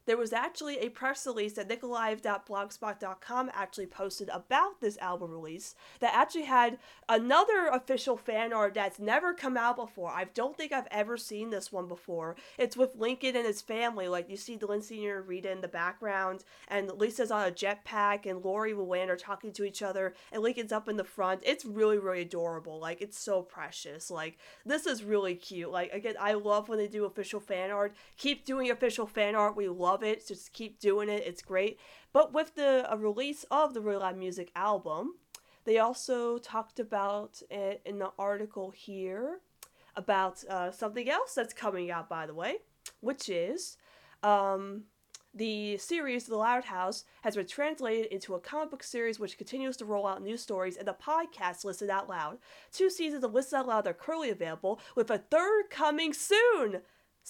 there 0.10 0.18
was 0.18 0.34
actually 0.34 0.80
a 0.80 0.90
press 0.90 1.28
release 1.28 1.54
that 1.54 1.70
nickalive.blogspot.com 1.70 3.52
actually 3.54 3.86
posted 3.86 4.28
about 4.30 4.82
this 4.82 4.98
album 4.98 5.30
release 5.30 5.76
that 6.00 6.16
actually 6.16 6.46
had 6.46 6.80
another 7.08 7.68
official 7.68 8.18
fan 8.18 8.52
art 8.52 8.74
that's 8.74 8.98
never 8.98 9.36
come 9.36 9.56
out 9.56 9.76
before. 9.76 10.10
I 10.10 10.24
don't 10.24 10.58
think 10.58 10.72
I've 10.72 10.88
ever 10.90 11.16
seen 11.16 11.52
this 11.52 11.72
one 11.72 11.88
before. 11.88 12.36
It's 12.58 12.76
with 12.76 12.96
Lincoln 12.96 13.36
and 13.36 13.46
his 13.46 13.62
family. 13.62 14.08
Like 14.08 14.32
you 14.32 14.36
see 14.36 14.58
Lynn 14.58 14.82
Sr. 14.82 15.20
and 15.20 15.28
Rita 15.28 15.52
in 15.52 15.62
the 15.62 15.68
background, 15.68 16.44
and 16.68 16.92
Lisa's 16.98 17.30
on 17.30 17.48
a 17.48 17.52
jetpack, 17.52 18.26
and 18.26 18.44
Lori 18.44 18.72
and 18.72 18.80
Luan 18.80 19.12
are 19.12 19.16
talking 19.16 19.52
to 19.54 19.64
each 19.64 19.84
other, 19.84 20.16
and 20.32 20.42
Lincoln's 20.42 20.72
up 20.72 20.90
in 20.90 20.98
the 20.98 21.04
front. 21.04 21.42
It's 21.46 21.66
really, 21.66 22.00
really 22.00 22.22
adorable. 22.22 22.80
Like 22.80 23.00
it's 23.00 23.20
so 23.20 23.44
precious. 23.44 24.10
Like 24.10 24.40
this 24.66 24.88
is 24.88 25.04
really 25.04 25.36
cute. 25.36 25.70
Like 25.70 25.94
again, 25.94 26.16
I 26.20 26.34
love 26.34 26.68
when 26.68 26.80
they 26.80 26.88
do 26.88 27.06
official 27.06 27.40
fan 27.40 27.70
art. 27.70 27.94
Keep 28.18 28.44
doing 28.44 28.72
official 28.72 29.06
fan 29.06 29.36
art. 29.36 29.56
We 29.56 29.68
love 29.68 29.99
love 30.00 30.10
it. 30.10 30.28
Just 30.28 30.54
keep 30.54 30.80
doing 30.80 31.10
it. 31.10 31.24
It's 31.26 31.42
great. 31.42 31.80
But 32.14 32.34
with 32.34 32.56
the 32.56 32.88
release 32.98 33.46
of 33.52 33.74
the 33.74 33.82
Real 33.82 34.00
Loud 34.00 34.18
Music 34.18 34.52
album, 34.56 35.16
they 35.66 35.78
also 35.78 36.38
talked 36.38 36.80
about 36.80 37.42
it 37.50 37.82
in 37.86 38.00
the 38.00 38.12
article 38.18 38.72
here 38.72 39.40
about 39.96 40.44
uh, 40.50 40.72
something 40.72 41.10
else 41.10 41.34
that's 41.34 41.54
coming 41.54 41.92
out, 41.92 42.10
by 42.10 42.26
the 42.26 42.34
way, 42.34 42.58
which 43.02 43.28
is 43.30 43.78
um, 44.24 44.84
the 45.34 45.78
series 45.78 46.26
The 46.26 46.38
Loud 46.38 46.66
House 46.66 47.04
has 47.22 47.36
been 47.36 47.46
translated 47.48 48.06
into 48.08 48.36
a 48.36 48.40
comic 48.40 48.72
book 48.72 48.84
series 48.84 49.20
which 49.20 49.38
continues 49.38 49.76
to 49.78 49.86
roll 49.86 50.08
out 50.08 50.24
new 50.24 50.38
stories 50.38 50.78
and 50.78 50.88
the 50.88 50.94
podcast 50.94 51.66
Listen 51.66 51.90
Out 51.90 52.10
Loud. 52.10 52.38
Two 52.72 52.90
seasons 52.90 53.24
of 53.24 53.34
Listen 53.34 53.60
Out 53.60 53.68
Loud 53.68 53.88
are 53.88 53.94
currently 53.94 54.30
available, 54.30 54.80
with 54.96 55.12
a 55.12 55.18
third 55.18 55.70
coming 55.70 56.14
soon. 56.14 56.82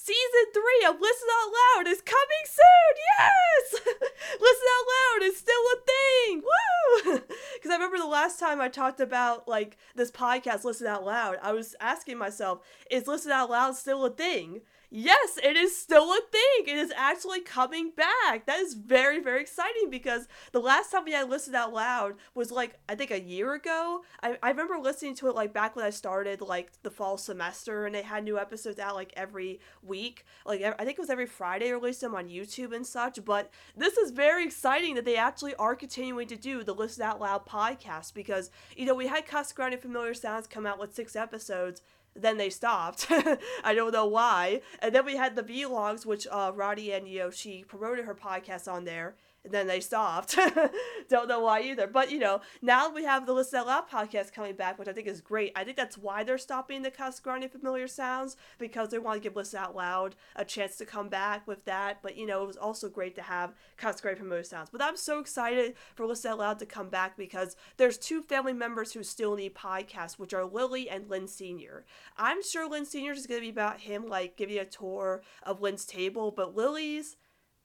Season 0.02 0.46
three 0.54 0.88
of 0.88 1.02
Listen 1.02 1.28
Out 1.42 1.52
Loud 1.52 1.88
is 1.92 2.02
coming 2.02 2.46
soon. 2.46 2.94
Yes, 3.20 3.74
Listen 4.40 4.68
Out 4.74 4.86
Loud 4.96 5.28
is 5.28 5.38
still 5.38 5.62
a 5.74 5.78
thing. 5.86 6.42
Woo! 6.42 7.22
Because 7.60 7.72
I 7.72 7.74
remember 7.74 7.98
the 7.98 8.06
last 8.06 8.40
time 8.40 8.62
I 8.62 8.70
talked 8.70 9.02
about 9.02 9.46
like 9.46 9.78
this 9.96 10.10
podcast, 10.10 10.64
Listen 10.64 10.88
Out 10.88 11.06
Loud, 11.06 11.36
I 11.44 11.52
was 11.52 11.76
asking 11.82 12.18
myself, 12.18 12.60
is 12.90 13.08
Listen 13.08 13.34
Out 13.34 13.50
Loud 13.50 13.76
still 13.76 14.06
a 14.06 14.10
thing? 14.10 14.62
Yes, 14.91 15.38
it 15.43 15.56
is 15.56 15.78
still 15.78 16.12
a 16.12 16.19
thing. 16.32 16.75
It 16.75 16.80
is 16.80 16.91
actually 16.95 17.41
coming 17.41 17.91
back. 17.95 18.47
That 18.47 18.60
is 18.60 18.73
very, 18.73 19.19
very 19.19 19.39
exciting 19.41 19.91
because 19.91 20.28
the 20.52 20.60
last 20.60 20.91
time 20.91 21.06
we 21.06 21.12
had 21.12 21.30
listened 21.30 21.56
out 21.56 21.71
loud 21.71 22.15
was 22.34 22.52
like, 22.52 22.80
I 22.89 22.95
think 22.95 23.12
a 23.12 23.21
year 23.21 23.54
ago. 23.54 24.02
I, 24.23 24.39
I 24.41 24.49
remember 24.49 24.80
listening 24.80 25.13
to 25.15 25.28
it 25.28 25.36
like 25.36 25.54
back 25.54 25.75
when 25.75 25.86
I 25.86 25.91
started 25.91 26.41
like 26.41 26.71
the 26.82 26.89
fall 26.89 27.17
semester 27.17 27.86
and 27.86 27.93
they 27.93 28.02
had 28.02 28.23
new 28.23 28.39
episodes 28.39 28.80
out 28.80 28.95
like 28.95 29.13
every 29.15 29.60
week. 29.84 30.25
Like, 30.43 30.63
I 30.63 30.84
think 30.84 30.97
it 30.97 31.02
was 31.02 31.12
every 31.12 31.28
Friday 31.28 31.65
they 31.65 31.73
released 31.73 32.02
them 32.02 32.15
on 32.15 32.28
YouTube 32.28 32.75
and 32.75 32.86
such. 32.86 33.23
But 33.23 33.52
this 33.78 33.95
is 33.95 34.10
very 34.10 34.43
exciting 34.43 34.95
that 34.95 35.06
they 35.06 35.17
actually 35.17 35.54
are 35.56 35.75
continuing 35.75 36.28
to 36.30 36.36
do 36.36 36.63
the 36.63 36.73
Listen 36.73 37.04
Out 37.04 37.21
Loud 37.21 37.45
podcast 37.45 38.15
because, 38.15 38.49
you 38.75 38.88
know, 38.88 38.95
we 38.95 39.06
had 39.06 39.28
Casa 39.28 39.54
Grande 39.54 39.80
Familia 39.80 40.15
Sounds 40.15 40.47
come 40.47 40.65
out 40.65 40.80
with 40.80 40.95
six 40.95 41.15
episodes 41.15 41.84
then 42.15 42.38
they 42.38 42.50
stopped. 42.50 43.08
I 43.63 43.74
don't 43.74 43.93
know 43.93 44.06
why. 44.06 44.62
And 44.80 44.93
then 44.93 45.06
we 45.06 45.15
had 45.15 45.36
the 45.36 45.43
vlogs, 45.43 46.06
which 46.06 46.28
uh, 46.32 46.52
Roddy 46.54 46.91
and 46.91 47.08
you 47.08 47.19
know 47.19 47.30
she 47.30 47.63
promoted 47.63 48.06
her 48.06 48.15
podcast 48.15 48.72
on 48.72 48.86
there, 48.86 49.15
then 49.43 49.67
they 49.67 49.80
stopped. 49.80 50.38
Don't 51.10 51.28
know 51.28 51.41
why 51.41 51.62
either. 51.62 51.88
But 51.88 52.12
you 52.12 52.19
know, 52.19 52.41
now 52.62 52.89
we 52.89 53.04
have 53.04 53.25
the 53.25 53.34
Listen 53.34 53.60
Out 53.60 53.67
Loud 53.67 53.89
podcast 53.89 54.34
coming 54.34 54.56
back, 54.56 54.78
which 54.78 54.88
I 54.88 54.93
think 54.93 55.08
is 55.08 55.21
great. 55.21 55.52
I 55.56 55.63
think 55.63 55.78
that's 55.78 55.97
why 55.97 56.23
they're 56.23 56.38
stopping 56.38 56.82
the 56.82 56.91
Casa 56.91 57.21
Grande 57.21 57.49
Familia 57.52 57.88
Sounds 57.88 58.36
because 58.58 58.89
they 58.89 58.99
want 58.99 59.21
to 59.21 59.23
give 59.23 59.36
Listen 59.36 59.60
Out 59.60 59.75
Loud 59.75 60.15
a 60.36 60.45
chance 60.45 60.75
to 60.78 60.86
come 60.86 61.10
back 61.10 61.47
with 61.47 61.65
that. 61.65 61.99
But 62.02 62.17
you 62.17 62.25
know, 62.25 62.43
it 62.43 62.47
was 62.47 62.58
also 62.58 62.89
great 62.89 63.15
to 63.15 63.21
have 63.21 63.54
Casa 63.78 64.02
Grande 64.02 64.19
Familia 64.19 64.43
Sounds. 64.43 64.69
But 64.69 64.82
I'm 64.82 64.97
so 64.97 65.19
excited 65.19 65.75
for 65.95 66.06
Listen 66.06 66.32
Out 66.32 66.39
Loud 66.39 66.60
to 66.60 66.65
come 66.65 66.89
back 66.89 67.17
because 67.17 67.56
there's 67.78 67.97
two 67.97 68.21
family 68.21 68.54
members 68.54 68.93
who 68.93 69.04
still 69.04 69.36
need 69.36 69.56
podcasts, 69.56 70.19
which 70.19 70.34
are 70.34 70.45
Lily 70.45 70.89
and 70.89 71.10
Lynn 71.10 71.28
Senior. 71.28 71.86
I'm 72.17 72.43
sure 72.43 72.69
Lynn 72.69 72.86
Senior 72.86 73.13
is 73.13 73.28
going 73.28 73.39
to 73.39 73.45
be 73.45 73.49
about 73.49 73.80
him, 73.82 74.08
like 74.08 74.36
giving 74.36 74.58
a 74.58 74.65
tour 74.65 75.21
of 75.43 75.62
Lynn's 75.62 75.86
table, 75.86 76.32
but 76.32 76.56
Lily's 76.56 77.15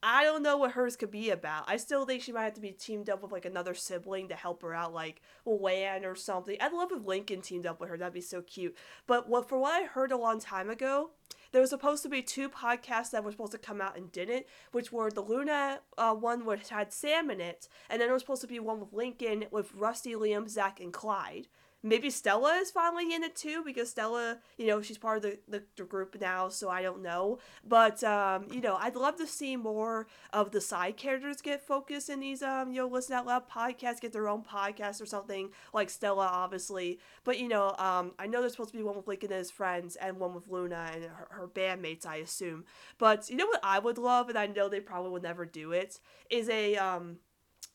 I 0.06 0.22
don't 0.22 0.42
know 0.42 0.58
what 0.58 0.72
hers 0.72 0.96
could 0.96 1.10
be 1.10 1.30
about. 1.30 1.64
I 1.66 1.78
still 1.78 2.04
think 2.04 2.22
she 2.22 2.30
might 2.30 2.44
have 2.44 2.54
to 2.54 2.60
be 2.60 2.72
teamed 2.72 3.08
up 3.08 3.22
with 3.22 3.32
like 3.32 3.46
another 3.46 3.72
sibling 3.72 4.28
to 4.28 4.34
help 4.34 4.60
her 4.60 4.74
out, 4.74 4.92
like 4.92 5.22
Lan 5.46 6.04
or 6.04 6.14
something. 6.14 6.58
I'd 6.60 6.74
love 6.74 6.92
if 6.92 7.06
Lincoln 7.06 7.40
teamed 7.40 7.64
up 7.64 7.80
with 7.80 7.88
her. 7.88 7.96
That'd 7.96 8.12
be 8.12 8.20
so 8.20 8.42
cute. 8.42 8.76
But 9.06 9.30
what 9.30 9.48
for 9.48 9.58
what 9.58 9.82
I 9.82 9.86
heard 9.86 10.12
a 10.12 10.18
long 10.18 10.40
time 10.40 10.68
ago, 10.68 11.12
there 11.52 11.62
was 11.62 11.70
supposed 11.70 12.02
to 12.02 12.10
be 12.10 12.20
two 12.20 12.50
podcasts 12.50 13.12
that 13.12 13.24
were 13.24 13.30
supposed 13.30 13.52
to 13.52 13.58
come 13.58 13.80
out 13.80 13.96
and 13.96 14.12
didn't, 14.12 14.44
which 14.72 14.92
were 14.92 15.10
the 15.10 15.22
Luna 15.22 15.80
uh, 15.96 16.12
one 16.12 16.44
which 16.44 16.68
had 16.68 16.92
Sam 16.92 17.30
in 17.30 17.40
it, 17.40 17.66
and 17.88 17.98
then 17.98 18.08
there 18.08 18.12
was 18.12 18.22
supposed 18.22 18.42
to 18.42 18.48
be 18.48 18.60
one 18.60 18.80
with 18.80 18.92
Lincoln 18.92 19.46
with 19.50 19.72
Rusty, 19.74 20.12
Liam, 20.14 20.50
Zach, 20.50 20.80
and 20.80 20.92
Clyde 20.92 21.48
maybe 21.84 22.10
Stella 22.10 22.54
is 22.54 22.70
finally 22.70 23.14
in 23.14 23.22
it 23.22 23.36
too 23.36 23.62
because 23.64 23.90
Stella, 23.90 24.38
you 24.56 24.66
know, 24.66 24.82
she's 24.82 24.98
part 24.98 25.18
of 25.18 25.22
the, 25.22 25.38
the, 25.46 25.62
the 25.76 25.84
group 25.84 26.16
now, 26.20 26.48
so 26.48 26.68
I 26.70 26.82
don't 26.82 27.02
know. 27.02 27.38
But 27.64 28.02
um, 28.02 28.46
you 28.50 28.60
know, 28.60 28.76
I'd 28.76 28.96
love 28.96 29.16
to 29.16 29.26
see 29.26 29.54
more 29.56 30.06
of 30.32 30.50
the 30.50 30.60
side 30.60 30.96
characters 30.96 31.40
get 31.42 31.64
focused 31.64 32.08
in 32.10 32.20
these 32.20 32.42
um, 32.42 32.72
you 32.72 32.80
know, 32.80 32.88
listen 32.88 33.14
out 33.14 33.26
loud 33.26 33.48
podcasts, 33.48 34.00
get 34.00 34.12
their 34.12 34.28
own 34.28 34.42
podcast 34.42 35.00
or 35.00 35.06
something 35.06 35.50
like 35.72 35.90
Stella, 35.90 36.26
obviously. 36.26 36.98
But 37.22 37.38
you 37.38 37.48
know, 37.48 37.74
um, 37.78 38.12
I 38.18 38.26
know 38.26 38.40
there's 38.40 38.52
supposed 38.52 38.72
to 38.72 38.76
be 38.78 38.82
one 38.82 38.96
with 38.96 39.06
Lincoln 39.06 39.30
and 39.30 39.38
his 39.38 39.50
friends 39.50 39.96
and 39.96 40.18
one 40.18 40.34
with 40.34 40.48
Luna 40.48 40.90
and 40.92 41.04
her, 41.04 41.28
her 41.30 41.48
bandmates, 41.48 42.06
I 42.06 42.16
assume. 42.16 42.64
But 42.98 43.28
you 43.28 43.36
know 43.36 43.46
what 43.46 43.60
I 43.62 43.78
would 43.78 43.98
love, 43.98 44.28
and 44.28 44.38
I 44.38 44.46
know 44.46 44.68
they 44.68 44.80
probably 44.80 45.10
would 45.10 45.22
never 45.22 45.44
do 45.44 45.72
it, 45.72 46.00
is 46.30 46.48
a 46.48 46.76
um 46.76 47.18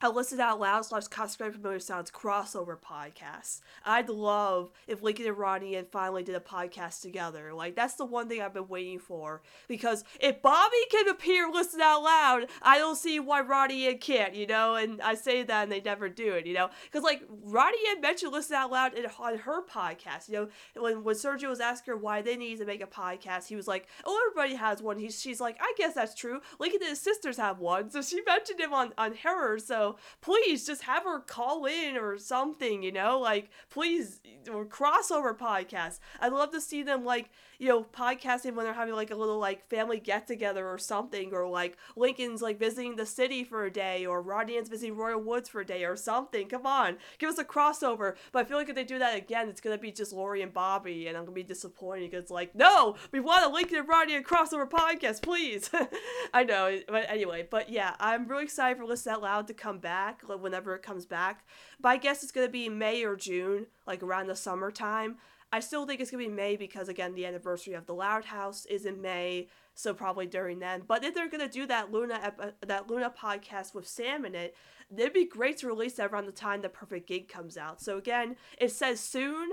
a 0.02 0.10
Listen 0.10 0.40
Out 0.40 0.62
Loud 0.62 0.86
slash 0.86 1.08
Cosplay 1.08 1.52
Familia 1.52 1.80
Sounds 1.82 2.10
crossover 2.10 2.78
podcast. 2.78 3.60
I'd 3.84 4.08
love 4.08 4.72
if 4.88 5.02
Lincoln 5.02 5.28
and 5.28 5.38
Ronnie 5.38 5.76
Anne 5.76 5.88
finally 5.92 6.24
did 6.24 6.36
a 6.36 6.40
podcast 6.40 7.02
together. 7.02 7.54
Like, 7.54 7.76
that's 7.76 7.96
the 7.96 8.06
one 8.06 8.30
thing 8.30 8.42
I've 8.42 8.54
been 8.54 8.70
waiting 8.70 9.00
for. 9.00 9.42
Because 9.68 10.06
if 10.22 10.42
Bobby 10.42 10.78
can 10.90 11.10
appear 11.10 11.50
Listen 11.52 11.82
Out 11.82 12.04
Loud, 12.04 12.46
I 12.62 12.78
don't 12.78 12.96
see 12.96 13.20
why 13.20 13.42
Ronnie 13.42 13.88
Anne 13.88 13.98
can't, 13.98 14.36
you 14.36 14.48
know? 14.48 14.76
And 14.76 15.02
I 15.02 15.16
say 15.16 15.44
that 15.44 15.64
and 15.64 15.72
they 15.72 15.82
never 15.82 16.08
do 16.08 16.32
it, 16.34 16.46
you 16.46 16.54
know? 16.54 16.70
Because, 16.86 17.04
like, 17.04 17.24
Ronnie 17.44 17.78
Anne 17.90 18.00
mentioned 18.00 18.32
Listen 18.32 18.56
Out 18.56 18.72
Loud 18.72 18.94
in, 18.94 19.06
on 19.20 19.40
her 19.40 19.66
podcast, 19.66 20.30
you 20.30 20.36
know? 20.36 20.82
When, 20.82 21.04
when 21.04 21.16
Sergio 21.16 21.50
was 21.50 21.60
asking 21.60 21.92
her 21.92 21.98
why 21.98 22.22
they 22.22 22.38
needed 22.38 22.60
to 22.60 22.66
make 22.66 22.82
a 22.82 22.88
podcast, 22.88 23.48
he 23.48 23.58
was 23.58 23.68
like, 23.68 23.88
oh, 24.06 24.30
everybody 24.30 24.56
has 24.56 24.82
one. 24.82 24.98
He's, 24.98 25.20
she's 25.20 25.42
like, 25.42 25.58
I 25.60 25.74
guess 25.78 25.94
that's 25.94 26.16
true. 26.16 26.40
Lincoln 26.58 26.80
and 26.84 26.92
his 26.92 27.02
sisters 27.02 27.36
have 27.36 27.60
one. 27.60 27.90
So 27.92 28.02
she 28.02 28.22
mentioned 28.22 28.62
him 28.62 28.74
on, 28.74 28.94
on 28.98 29.16
her, 29.24 29.60
so 29.60 29.89
please 30.22 30.66
just 30.66 30.84
have 30.84 31.04
her 31.04 31.20
call 31.20 31.66
in 31.66 31.98
or 31.98 32.18
something, 32.18 32.84
you 32.84 32.92
know, 32.92 33.20
like 33.20 33.50
please 33.70 34.22
or 34.52 34.66
crossover 34.66 35.38
podcast. 35.38 36.00
I'd 36.20 36.34
love 36.34 36.52
to 36.52 36.62
see 36.62 36.84
them 36.84 37.06
like 37.06 37.30
you 37.60 37.68
know, 37.68 37.84
podcasting 37.84 38.56
when 38.56 38.64
they're 38.64 38.74
having 38.74 38.96
like 38.96 39.12
a 39.12 39.16
little 39.16 39.38
like 39.38 39.70
family 39.70 40.00
get 40.00 40.26
together 40.26 40.66
or 40.66 40.78
something, 40.78 41.34
or 41.34 41.48
like 41.48 41.78
Lincoln's 41.98 42.42
like 42.42 42.58
visiting 42.58 42.96
the 42.96 43.06
city 43.06 43.44
for 43.44 43.66
a 43.66 43.72
day, 43.72 44.06
or 44.06 44.22
Ronnie 44.22 44.58
Anne's 44.58 44.70
visiting 44.70 44.96
Royal 44.96 45.22
Woods 45.22 45.50
for 45.50 45.60
a 45.60 45.66
day 45.66 45.84
or 45.84 45.98
something. 45.98 46.48
Come 46.48 46.66
on, 46.66 46.98
give 47.18 47.30
us 47.30 47.38
a 47.38 47.44
crossover. 47.44 48.16
But 48.32 48.40
I 48.40 48.48
feel 48.48 48.58
like 48.58 48.70
if 48.70 48.76
they 48.76 48.86
do 48.86 48.98
that 49.00 49.18
again, 49.18 49.50
it's 49.50 49.60
gonna 49.60 49.78
be 49.78 49.92
just 49.92 50.14
Lori 50.14 50.42
and 50.42 50.54
Bobby, 50.54 51.08
and 51.08 51.18
I'm 51.18 51.26
gonna 51.26 51.36
be 51.36 51.44
disappointed 51.44 52.12
because 52.12 52.32
like, 52.32 52.56
no, 52.56 52.96
we 53.12 53.20
want 53.20 53.46
a 53.46 53.50
Lincoln 53.50 53.80
and 53.80 53.90
Ronnie 53.90 54.16
Anne 54.16 54.24
crossover 54.24 54.68
podcast, 54.68 55.22
please. 55.22 55.70
I 56.34 56.46
know, 56.46 56.80
but 56.88 57.10
anyway, 57.10 57.46
but 57.52 57.70
yeah, 57.70 57.96
I'm 58.00 58.26
really 58.28 58.46
excited 58.46 58.78
for 58.78 58.86
Listen 58.86 59.14
Out 59.14 59.22
Loud 59.22 59.48
to 59.48 59.54
come 59.54 59.80
back 59.80 60.22
whenever 60.22 60.76
it 60.76 60.82
comes 60.82 61.06
back. 61.06 61.46
But 61.82 61.90
I 61.90 61.98
guess 61.98 62.24
it's 62.24 62.32
gonna 62.32 62.48
be 62.48 62.70
May 62.70 63.04
or 63.04 63.18
June, 63.18 63.68
like 63.86 64.02
around 64.02 64.28
the 64.28 64.36
summertime. 64.38 65.18
I 65.52 65.60
still 65.60 65.86
think 65.86 66.00
it's 66.00 66.12
gonna 66.12 66.24
be 66.24 66.30
May 66.30 66.56
because 66.56 66.90
again 66.90 67.16
the 67.16 67.26
anniversary 67.26 67.74
of 67.74 67.86
the 67.86 67.94
Loud 67.94 68.26
House 68.26 68.66
is 68.68 68.86
in 68.86 69.02
May, 69.02 69.48
so 69.74 69.94
probably 69.94 70.28
during 70.28 70.60
then. 70.60 70.84
But 70.88 71.04
if 71.04 71.16
they're 71.16 71.30
gonna 71.30 71.48
do 71.48 71.66
that 71.68 71.92
Luna 71.92 72.20
ep- 72.22 72.40
uh, 72.40 72.52
that 72.66 72.90
Luna 72.90 73.12
podcast 73.18 73.74
with 73.74 73.88
Sam 73.88 74.26
in 74.26 74.36
it, 74.36 74.56
it'd 74.96 75.14
be 75.14 75.26
great 75.26 75.58
to 75.58 75.68
release 75.68 75.94
that 75.94 76.12
around 76.12 76.28
the 76.28 76.32
time 76.32 76.62
the 76.62 76.70
Perfect 76.70 77.08
Gig 77.08 77.28
comes 77.28 77.58
out. 77.58 77.82
So 77.82 77.98
again, 77.98 78.36
it 78.60 78.72
says 78.72 79.00
soon, 79.00 79.50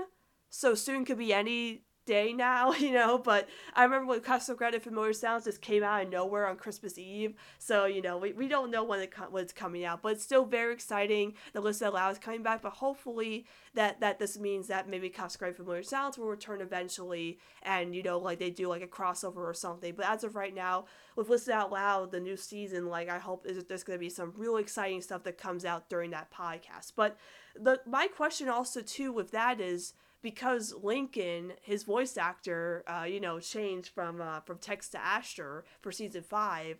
so 0.49 0.75
soon 0.75 1.03
could 1.05 1.17
be 1.17 1.33
any 1.33 1.83
day 2.07 2.33
now, 2.33 2.73
you 2.73 2.91
know. 2.91 3.19
But 3.19 3.47
I 3.75 3.83
remember 3.83 4.07
when 4.07 4.21
Casagrande 4.21 4.81
Familia 4.81 5.13
Sounds 5.13 5.43
just 5.43 5.61
came 5.61 5.83
out 5.83 6.03
of 6.03 6.09
nowhere 6.09 6.47
on 6.47 6.55
Christmas 6.55 6.97
Eve. 6.97 7.35
So, 7.59 7.85
you 7.85 8.01
know, 8.01 8.17
we, 8.17 8.33
we 8.33 8.47
don't 8.47 8.71
know 8.71 8.83
when, 8.83 9.01
it 9.01 9.13
when 9.29 9.43
it's 9.43 9.53
coming 9.53 9.85
out. 9.85 10.01
But 10.01 10.13
it's 10.13 10.23
still 10.23 10.45
very 10.45 10.73
exciting. 10.73 11.35
The 11.53 11.61
list 11.61 11.81
that 11.81 11.93
is 12.11 12.17
coming 12.17 12.41
back. 12.41 12.63
But 12.63 12.73
hopefully 12.73 13.45
that, 13.75 13.99
that 13.99 14.17
this 14.17 14.39
means 14.39 14.67
that 14.67 14.89
maybe 14.89 15.09
Casagrande 15.09 15.57
Familia 15.57 15.83
Sounds 15.83 16.17
will 16.17 16.27
return 16.27 16.61
eventually. 16.61 17.37
And, 17.61 17.93
you 17.93 18.01
know, 18.01 18.17
like 18.17 18.39
they 18.39 18.49
do 18.49 18.67
like 18.67 18.81
a 18.81 18.87
crossover 18.87 19.37
or 19.37 19.53
something. 19.53 19.93
But 19.95 20.07
as 20.07 20.23
of 20.23 20.35
right 20.35 20.55
now, 20.55 20.85
with 21.15 21.29
Listen 21.29 21.53
Out 21.53 21.71
Loud, 21.71 22.11
the 22.11 22.19
new 22.19 22.37
season, 22.37 22.87
like 22.87 23.09
I 23.09 23.17
hope 23.17 23.45
is 23.45 23.63
there's 23.65 23.83
going 23.83 23.97
to 23.97 23.99
be 23.99 24.09
some 24.09 24.33
real 24.37 24.57
exciting 24.57 25.01
stuff 25.01 25.23
that 25.23 25.37
comes 25.37 25.65
out 25.65 25.89
during 25.89 26.11
that 26.11 26.31
podcast. 26.31 26.93
But 26.95 27.17
the 27.61 27.81
my 27.85 28.07
question 28.07 28.49
also 28.49 28.81
too 28.81 29.11
with 29.11 29.31
that 29.31 29.59
is 29.59 29.93
because 30.21 30.73
Lincoln, 30.81 31.53
his 31.61 31.83
voice 31.83 32.17
actor, 32.17 32.83
uh, 32.87 33.03
you 33.03 33.19
know, 33.19 33.39
changed 33.39 33.89
from 33.89 34.21
uh, 34.21 34.41
from 34.41 34.57
Tex 34.57 34.89
to 34.89 34.99
Asher 34.99 35.63
for 35.81 35.91
season 35.91 36.23
five. 36.23 36.77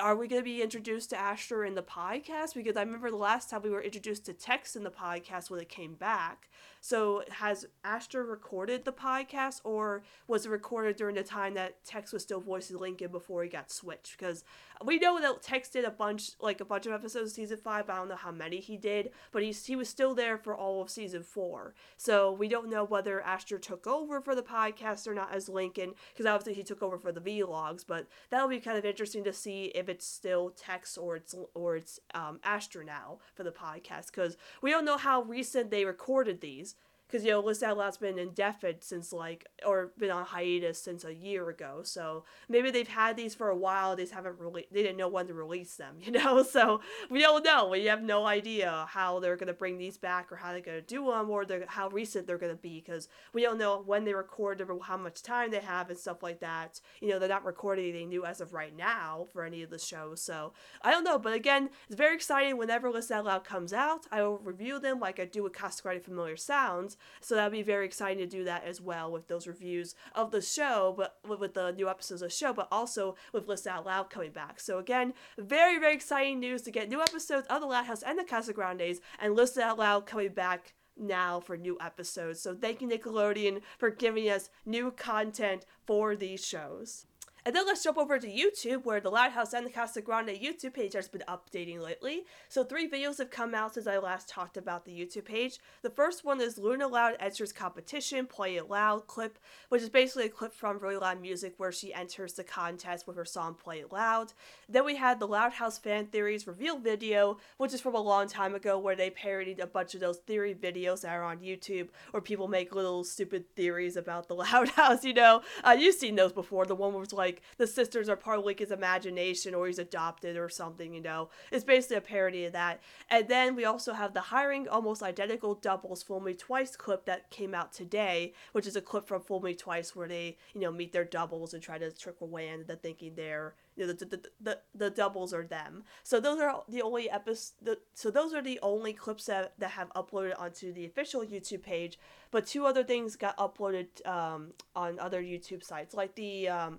Are 0.00 0.16
we 0.16 0.26
going 0.26 0.40
to 0.40 0.44
be 0.44 0.60
introduced 0.60 1.10
to 1.10 1.16
Asher 1.16 1.64
in 1.64 1.76
the 1.76 1.82
podcast? 1.82 2.54
Because 2.54 2.76
I 2.76 2.82
remember 2.82 3.10
the 3.10 3.16
last 3.16 3.48
time 3.48 3.62
we 3.62 3.70
were 3.70 3.80
introduced 3.80 4.26
to 4.26 4.32
Tex 4.32 4.74
in 4.74 4.82
the 4.82 4.90
podcast 4.90 5.50
when 5.50 5.60
it 5.60 5.68
came 5.68 5.94
back. 5.94 6.48
So 6.84 7.22
has 7.30 7.64
Asher 7.82 8.22
recorded 8.22 8.84
the 8.84 8.92
podcast, 8.92 9.62
or 9.64 10.02
was 10.28 10.44
it 10.44 10.50
recorded 10.50 10.96
during 10.96 11.14
the 11.14 11.22
time 11.22 11.54
that 11.54 11.82
Tex 11.82 12.12
was 12.12 12.22
still 12.22 12.42
voicing 12.42 12.76
Lincoln 12.76 13.10
before 13.10 13.42
he 13.42 13.48
got 13.48 13.70
switched? 13.70 14.18
Because 14.18 14.44
we 14.84 14.98
know 14.98 15.18
that 15.18 15.40
Tex 15.40 15.70
did 15.70 15.86
a 15.86 15.90
bunch, 15.90 16.32
like 16.42 16.60
a 16.60 16.64
bunch 16.66 16.84
of 16.84 16.92
episodes 16.92 17.30
of 17.30 17.34
season 17.34 17.56
five. 17.56 17.88
I 17.88 17.96
don't 17.96 18.10
know 18.10 18.16
how 18.16 18.32
many 18.32 18.60
he 18.60 18.76
did, 18.76 19.12
but 19.32 19.42
he's 19.42 19.64
he 19.64 19.76
was 19.76 19.88
still 19.88 20.14
there 20.14 20.36
for 20.36 20.54
all 20.54 20.82
of 20.82 20.90
season 20.90 21.22
four. 21.22 21.74
So 21.96 22.30
we 22.30 22.48
don't 22.48 22.68
know 22.68 22.84
whether 22.84 23.22
Asher 23.22 23.58
took 23.58 23.86
over 23.86 24.20
for 24.20 24.34
the 24.34 24.42
podcast 24.42 25.06
or 25.06 25.14
not 25.14 25.32
as 25.32 25.48
Lincoln, 25.48 25.94
because 26.12 26.26
obviously 26.26 26.52
he 26.52 26.62
took 26.62 26.82
over 26.82 26.98
for 26.98 27.12
the 27.12 27.20
vlogs. 27.22 27.82
But 27.86 28.08
that'll 28.28 28.46
be 28.46 28.60
kind 28.60 28.76
of 28.76 28.84
interesting 28.84 29.24
to 29.24 29.32
see 29.32 29.72
if 29.74 29.88
it's 29.88 30.06
still 30.06 30.50
Tex 30.50 30.98
or 30.98 31.16
it's 31.16 31.34
or 31.54 31.76
it's 31.76 31.98
um, 32.14 32.40
Asher 32.44 32.84
now 32.84 33.20
for 33.34 33.42
the 33.42 33.52
podcast, 33.52 34.08
because 34.08 34.36
we 34.60 34.70
don't 34.70 34.84
know 34.84 34.98
how 34.98 35.22
recent 35.22 35.70
they 35.70 35.86
recorded 35.86 36.42
these 36.42 36.73
because 37.06 37.24
you 37.24 37.30
know 37.30 37.40
Listen 37.40 37.70
Out 37.70 37.78
Loud's 37.78 37.96
been 37.96 38.18
indefinite 38.18 38.82
since 38.82 39.12
like 39.12 39.46
or 39.66 39.92
been 39.98 40.10
on 40.10 40.24
hiatus 40.24 40.80
since 40.80 41.04
a 41.04 41.14
year 41.14 41.48
ago. 41.48 41.80
So 41.82 42.24
maybe 42.48 42.70
they've 42.70 42.88
had 42.88 43.16
these 43.16 43.34
for 43.34 43.48
a 43.48 43.56
while. 43.56 43.94
They 43.94 44.02
just 44.02 44.14
haven't 44.14 44.38
really 44.38 44.66
they 44.72 44.82
didn't 44.82 44.96
know 44.96 45.08
when 45.08 45.26
to 45.28 45.34
release 45.34 45.76
them. 45.76 45.96
You 46.04 46.10
know, 46.10 46.42
so 46.42 46.82
we 47.08 47.20
don't 47.20 47.44
know. 47.44 47.68
We 47.68 47.86
have 47.86 48.02
no 48.02 48.26
idea 48.26 48.84
how 48.90 49.20
they're 49.20 49.36
gonna 49.36 49.54
bring 49.54 49.78
these 49.78 49.96
back 49.96 50.30
or 50.30 50.36
how 50.36 50.52
they're 50.52 50.60
gonna 50.60 50.82
do 50.82 51.06
them 51.06 51.30
or 51.30 51.46
how 51.66 51.88
recent 51.88 52.26
they're 52.26 52.36
gonna 52.36 52.54
be 52.54 52.82
because 52.84 53.08
we 53.32 53.40
don't 53.40 53.56
know 53.56 53.82
when 53.86 54.04
they 54.04 54.12
recorded 54.12 54.68
or 54.68 54.78
how 54.82 54.98
much 54.98 55.22
time 55.22 55.50
they 55.50 55.60
have 55.60 55.88
and 55.88 55.98
stuff 55.98 56.22
like 56.22 56.40
that. 56.40 56.80
You 57.00 57.08
know, 57.08 57.18
they're 57.18 57.28
not 57.28 57.46
recording 57.46 57.86
anything 57.86 58.10
new 58.10 58.26
as 58.26 58.42
of 58.42 58.52
right 58.52 58.76
now 58.76 59.26
for 59.32 59.44
any 59.44 59.62
of 59.62 59.70
the 59.70 59.78
shows. 59.78 60.20
So 60.20 60.52
I 60.82 60.90
don't 60.90 61.04
know. 61.04 61.18
But 61.18 61.32
again, 61.32 61.70
it's 61.86 61.96
very 61.96 62.14
exciting 62.14 62.58
whenever 62.58 62.90
Listen 62.90 63.16
Out 63.16 63.24
Loud 63.24 63.44
comes 63.44 63.72
out. 63.72 64.06
I 64.12 64.22
will 64.22 64.38
review 64.38 64.78
them 64.78 65.00
like 65.00 65.18
I 65.18 65.24
do 65.24 65.42
with 65.42 65.54
Cascade 65.54 66.04
Familia 66.04 66.36
Sounds 66.36 66.93
so 67.20 67.34
that'd 67.34 67.52
be 67.52 67.62
very 67.62 67.84
exciting 67.86 68.18
to 68.18 68.26
do 68.26 68.44
that 68.44 68.64
as 68.64 68.80
well 68.80 69.10
with 69.10 69.28
those 69.28 69.46
reviews 69.46 69.94
of 70.14 70.30
the 70.30 70.40
show, 70.40 70.94
but 70.96 71.18
with 71.38 71.54
the 71.54 71.72
new 71.72 71.88
episodes 71.88 72.22
of 72.22 72.28
the 72.28 72.34
show, 72.34 72.52
but 72.52 72.68
also 72.70 73.16
with 73.32 73.48
Listen 73.48 73.72
Out 73.72 73.86
Loud 73.86 74.10
coming 74.10 74.32
back. 74.32 74.60
So 74.60 74.78
again, 74.78 75.14
very, 75.38 75.78
very 75.78 75.94
exciting 75.94 76.40
news 76.40 76.62
to 76.62 76.70
get 76.70 76.88
new 76.88 77.00
episodes 77.00 77.46
of 77.48 77.60
The 77.60 77.66
Loud 77.66 77.86
House 77.86 78.02
and 78.02 78.18
The 78.18 78.24
Casa 78.24 78.52
Grandes 78.52 79.00
and 79.20 79.34
Listen 79.34 79.62
Out 79.62 79.78
Loud 79.78 80.06
coming 80.06 80.32
back 80.32 80.74
now 80.96 81.40
for 81.40 81.56
new 81.56 81.76
episodes. 81.80 82.40
So 82.40 82.54
thank 82.54 82.80
you, 82.80 82.88
Nickelodeon, 82.88 83.60
for 83.78 83.90
giving 83.90 84.28
us 84.28 84.50
new 84.64 84.90
content 84.90 85.64
for 85.86 86.16
these 86.16 86.46
shows. 86.46 87.06
And 87.46 87.54
then 87.54 87.66
let's 87.66 87.84
jump 87.84 87.98
over 87.98 88.18
to 88.18 88.26
YouTube, 88.26 88.86
where 88.86 89.00
the 89.00 89.10
Loud 89.10 89.32
House 89.32 89.52
and 89.52 89.66
the 89.66 89.70
Casa 89.70 90.00
Grande 90.00 90.28
YouTube 90.28 90.72
page 90.72 90.94
has 90.94 91.08
been 91.08 91.22
updating 91.28 91.78
lately. 91.78 92.24
So 92.48 92.64
three 92.64 92.88
videos 92.88 93.18
have 93.18 93.30
come 93.30 93.54
out 93.54 93.74
since 93.74 93.86
I 93.86 93.98
last 93.98 94.30
talked 94.30 94.56
about 94.56 94.86
the 94.86 94.92
YouTube 94.92 95.26
page. 95.26 95.58
The 95.82 95.90
first 95.90 96.24
one 96.24 96.40
is 96.40 96.56
Luna 96.56 96.88
Loud 96.88 97.16
enters 97.20 97.52
competition, 97.52 98.26
play 98.26 98.56
it 98.56 98.70
loud 98.70 99.06
clip, 99.08 99.38
which 99.68 99.82
is 99.82 99.90
basically 99.90 100.24
a 100.24 100.30
clip 100.30 100.54
from 100.54 100.78
Really 100.78 100.96
Loud 100.96 101.20
Music 101.20 101.52
where 101.58 101.70
she 101.70 101.92
enters 101.92 102.32
the 102.32 102.44
contest 102.44 103.06
with 103.06 103.16
her 103.16 103.26
song 103.26 103.54
Play 103.62 103.80
It 103.80 103.92
Loud. 103.92 104.32
Then 104.66 104.86
we 104.86 104.96
had 104.96 105.20
the 105.20 105.28
Loud 105.28 105.52
House 105.52 105.76
fan 105.76 106.06
theories 106.06 106.46
reveal 106.46 106.78
video, 106.78 107.36
which 107.58 107.74
is 107.74 107.80
from 107.82 107.94
a 107.94 108.00
long 108.00 108.26
time 108.26 108.54
ago 108.54 108.78
where 108.78 108.96
they 108.96 109.10
parodied 109.10 109.60
a 109.60 109.66
bunch 109.66 109.94
of 109.94 110.00
those 110.00 110.16
theory 110.18 110.54
videos 110.54 111.02
that 111.02 111.12
are 111.12 111.24
on 111.24 111.40
YouTube 111.40 111.88
where 112.10 112.22
people 112.22 112.48
make 112.48 112.74
little 112.74 113.04
stupid 113.04 113.44
theories 113.54 113.98
about 113.98 114.28
the 114.28 114.34
Loud 114.44 114.70
House, 114.70 115.04
you 115.04 115.12
know. 115.12 115.42
Uh, 115.62 115.76
you've 115.78 115.94
seen 115.94 116.16
those 116.16 116.32
before. 116.32 116.64
The 116.64 116.74
one 116.74 116.94
it's 117.02 117.12
like 117.12 117.33
like 117.34 117.42
the 117.58 117.66
sisters 117.66 118.08
are 118.08 118.16
part 118.16 118.38
of 118.38 118.44
like 118.44 118.58
his 118.60 118.70
imagination 118.70 119.54
or 119.54 119.66
he's 119.66 119.78
adopted 119.78 120.36
or 120.36 120.48
something, 120.48 120.94
you 120.94 121.00
know. 121.00 121.28
It's 121.50 121.64
basically 121.64 121.96
a 121.96 122.00
parody 122.00 122.44
of 122.44 122.52
that. 122.52 122.80
And 123.10 123.28
then 123.28 123.56
we 123.56 123.64
also 123.64 123.92
have 123.92 124.14
the 124.14 124.20
hiring 124.20 124.68
almost 124.68 125.02
identical 125.02 125.54
doubles 125.54 126.02
Fool 126.02 126.20
Me 126.20 126.34
Twice 126.34 126.76
clip 126.76 127.04
that 127.06 127.30
came 127.30 127.54
out 127.54 127.72
today, 127.72 128.34
which 128.52 128.66
is 128.66 128.76
a 128.76 128.80
clip 128.80 129.06
from 129.06 129.22
Fool 129.22 129.40
Me 129.40 129.54
Twice 129.54 129.96
where 129.96 130.08
they, 130.08 130.36
you 130.54 130.60
know, 130.60 130.72
meet 130.72 130.92
their 130.92 131.04
doubles 131.04 131.54
and 131.54 131.62
try 131.62 131.78
to 131.78 131.90
trick 131.90 132.20
away 132.20 132.48
into 132.48 132.76
thinking 132.76 133.14
they're 133.14 133.54
you 133.76 133.86
know, 133.86 133.92
the, 133.92 134.04
the, 134.04 134.20
the, 134.40 134.58
the 134.74 134.90
doubles 134.90 135.34
are 135.34 135.44
them. 135.44 135.82
So 136.04 136.20
those 136.20 136.40
are 136.40 136.62
the 136.68 136.82
only 136.82 137.10
episodes. 137.10 137.52
So 137.94 138.10
those 138.10 138.32
are 138.32 138.42
the 138.42 138.60
only 138.62 138.92
clips 138.92 139.26
that, 139.26 139.54
that 139.58 139.72
have 139.72 139.92
uploaded 139.94 140.38
onto 140.38 140.72
the 140.72 140.84
official 140.84 141.22
YouTube 141.22 141.62
page. 141.62 141.98
But 142.30 142.46
two 142.46 142.66
other 142.66 142.84
things 142.84 143.16
got 143.16 143.36
uploaded 143.36 144.06
um, 144.06 144.52
on 144.76 144.98
other 144.98 145.22
YouTube 145.22 145.64
sites, 145.64 145.94
like 145.94 146.14
the 146.14 146.48
um, 146.48 146.78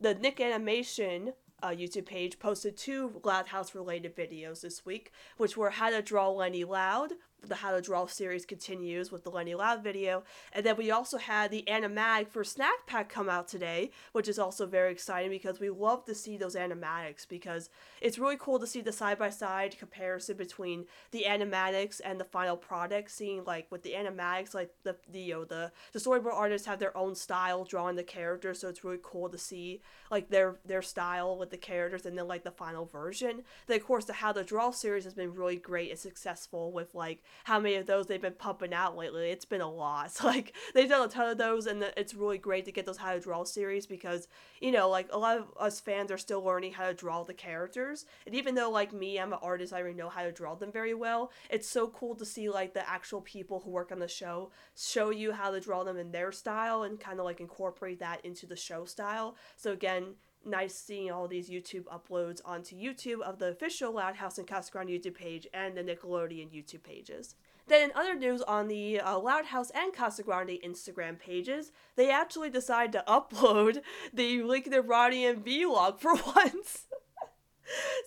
the 0.00 0.14
Nick 0.14 0.40
Animation 0.40 1.32
uh, 1.62 1.68
YouTube 1.68 2.06
page 2.06 2.38
posted 2.38 2.76
two 2.76 3.20
Loud 3.22 3.48
House 3.48 3.74
related 3.74 4.16
videos 4.16 4.62
this 4.62 4.84
week, 4.86 5.12
which 5.36 5.56
were 5.56 5.70
How 5.70 5.90
to 5.90 6.00
Draw 6.00 6.30
Leni 6.30 6.64
Loud, 6.64 7.12
the 7.46 7.56
How 7.56 7.72
to 7.72 7.80
Draw 7.80 8.06
series 8.06 8.44
continues 8.44 9.10
with 9.10 9.24
the 9.24 9.30
Leni 9.30 9.54
Loud 9.54 9.82
video. 9.82 10.22
And 10.52 10.64
then 10.64 10.76
we 10.76 10.90
also 10.90 11.18
had 11.18 11.50
the 11.50 11.64
animatic 11.66 12.28
for 12.28 12.44
Snack 12.44 12.86
Pack 12.86 13.08
come 13.08 13.28
out 13.28 13.48
today, 13.48 13.90
which 14.12 14.28
is 14.28 14.38
also 14.38 14.66
very 14.66 14.92
exciting 14.92 15.30
because 15.30 15.60
we 15.60 15.70
love 15.70 16.04
to 16.04 16.14
see 16.14 16.36
those 16.36 16.54
animatics 16.54 17.26
because 17.28 17.70
it's 18.00 18.18
really 18.18 18.36
cool 18.38 18.58
to 18.58 18.66
see 18.66 18.80
the 18.80 18.92
side 18.92 19.18
by 19.18 19.30
side 19.30 19.78
comparison 19.78 20.36
between 20.36 20.86
the 21.10 21.24
animatics 21.26 22.00
and 22.04 22.20
the 22.20 22.24
final 22.24 22.56
product. 22.56 23.10
Seeing 23.10 23.44
like 23.44 23.66
with 23.70 23.82
the 23.82 23.92
animatics, 23.92 24.54
like 24.54 24.70
the 24.82 24.96
the 25.10 25.20
you 25.20 25.34
know, 25.34 25.44
the 25.44 25.72
the 25.92 25.98
storyboard 25.98 26.34
artists 26.34 26.66
have 26.66 26.78
their 26.78 26.96
own 26.96 27.14
style 27.14 27.64
drawing 27.64 27.96
the 27.96 28.02
characters, 28.02 28.60
so 28.60 28.68
it's 28.68 28.84
really 28.84 28.98
cool 29.02 29.28
to 29.28 29.38
see 29.38 29.80
like 30.10 30.30
their 30.30 30.56
their 30.64 30.82
style 30.82 31.36
with 31.38 31.50
the 31.50 31.56
characters 31.56 32.06
and 32.06 32.16
then 32.16 32.28
like 32.28 32.44
the 32.44 32.50
final 32.50 32.84
version. 32.84 33.42
Then 33.66 33.76
of 33.78 33.86
course 33.86 34.04
the 34.04 34.14
How 34.14 34.32
to 34.32 34.44
Draw 34.44 34.72
series 34.72 35.04
has 35.04 35.14
been 35.14 35.34
really 35.34 35.56
great 35.56 35.90
and 35.90 35.98
successful 35.98 36.72
with 36.72 36.94
like 36.94 37.22
how 37.44 37.58
many 37.58 37.76
of 37.76 37.86
those 37.86 38.06
they've 38.06 38.20
been 38.20 38.34
pumping 38.34 38.72
out 38.72 38.96
lately. 38.96 39.30
It's 39.30 39.44
been 39.44 39.60
a 39.60 39.70
lot. 39.70 40.10
Like 40.30 40.54
they've 40.74 40.88
done 40.88 41.04
a 41.04 41.10
ton 41.10 41.28
of 41.28 41.38
those, 41.38 41.66
and 41.66 41.82
it's 41.96 42.14
really 42.14 42.38
great 42.38 42.64
to 42.66 42.72
get 42.72 42.86
those 42.86 42.98
how 42.98 43.14
to 43.14 43.20
draw 43.20 43.42
series 43.42 43.84
because 43.84 44.28
you 44.60 44.70
know 44.70 44.88
like 44.88 45.08
a 45.10 45.18
lot 45.18 45.38
of 45.38 45.46
us 45.58 45.80
fans 45.80 46.12
are 46.12 46.18
still 46.18 46.42
learning 46.44 46.72
how 46.72 46.86
to 46.86 46.94
draw 46.94 47.24
the 47.24 47.34
characters, 47.34 48.06
and 48.26 48.34
even 48.34 48.54
though 48.54 48.70
like 48.70 48.92
me, 48.92 49.18
I'm 49.18 49.32
an 49.32 49.40
artist, 49.42 49.72
I 49.72 49.80
already 49.80 49.96
know 49.96 50.08
how 50.08 50.22
to 50.22 50.30
draw 50.30 50.54
them 50.54 50.70
very 50.70 50.94
well. 50.94 51.32
It's 51.50 51.68
so 51.68 51.88
cool 51.88 52.14
to 52.14 52.24
see 52.24 52.48
like 52.48 52.74
the 52.74 52.88
actual 52.88 53.20
people 53.22 53.60
who 53.60 53.70
work 53.70 53.90
on 53.90 53.98
the 53.98 54.08
show 54.08 54.52
show 54.76 55.10
you 55.10 55.32
how 55.32 55.50
to 55.50 55.60
draw 55.60 55.82
them 55.82 55.96
in 55.96 56.12
their 56.12 56.30
style 56.30 56.84
and 56.84 57.00
kind 57.00 57.18
of 57.18 57.24
like 57.24 57.40
incorporate 57.40 57.98
that 57.98 58.24
into 58.24 58.46
the 58.46 58.56
show 58.56 58.84
style. 58.84 59.36
So 59.56 59.72
again 59.72 60.14
nice 60.44 60.74
seeing 60.74 61.10
all 61.10 61.28
these 61.28 61.50
YouTube 61.50 61.84
uploads 61.84 62.40
onto 62.44 62.76
YouTube 62.76 63.20
of 63.20 63.38
the 63.38 63.48
official 63.48 63.92
Loud 63.92 64.16
House 64.16 64.38
and 64.38 64.46
Casa 64.46 64.72
Grande 64.72 64.90
YouTube 64.90 65.14
page 65.14 65.46
and 65.52 65.76
the 65.76 65.82
Nickelodeon 65.82 66.50
YouTube 66.50 66.82
pages. 66.82 67.34
Then 67.66 67.90
in 67.90 67.96
other 67.96 68.14
news 68.14 68.42
on 68.42 68.68
the 68.68 69.00
uh, 69.00 69.18
Loud 69.18 69.46
House 69.46 69.70
and 69.70 69.92
Casa 69.92 70.22
Grande 70.22 70.58
Instagram 70.64 71.18
pages, 71.18 71.70
they 71.94 72.10
actually 72.10 72.50
decided 72.50 72.92
to 72.92 73.04
upload 73.08 73.82
the 74.12 74.42
Lincoln 74.42 74.74
and 74.74 74.84
vlog 74.84 76.00
for 76.00 76.14
once. 76.36 76.86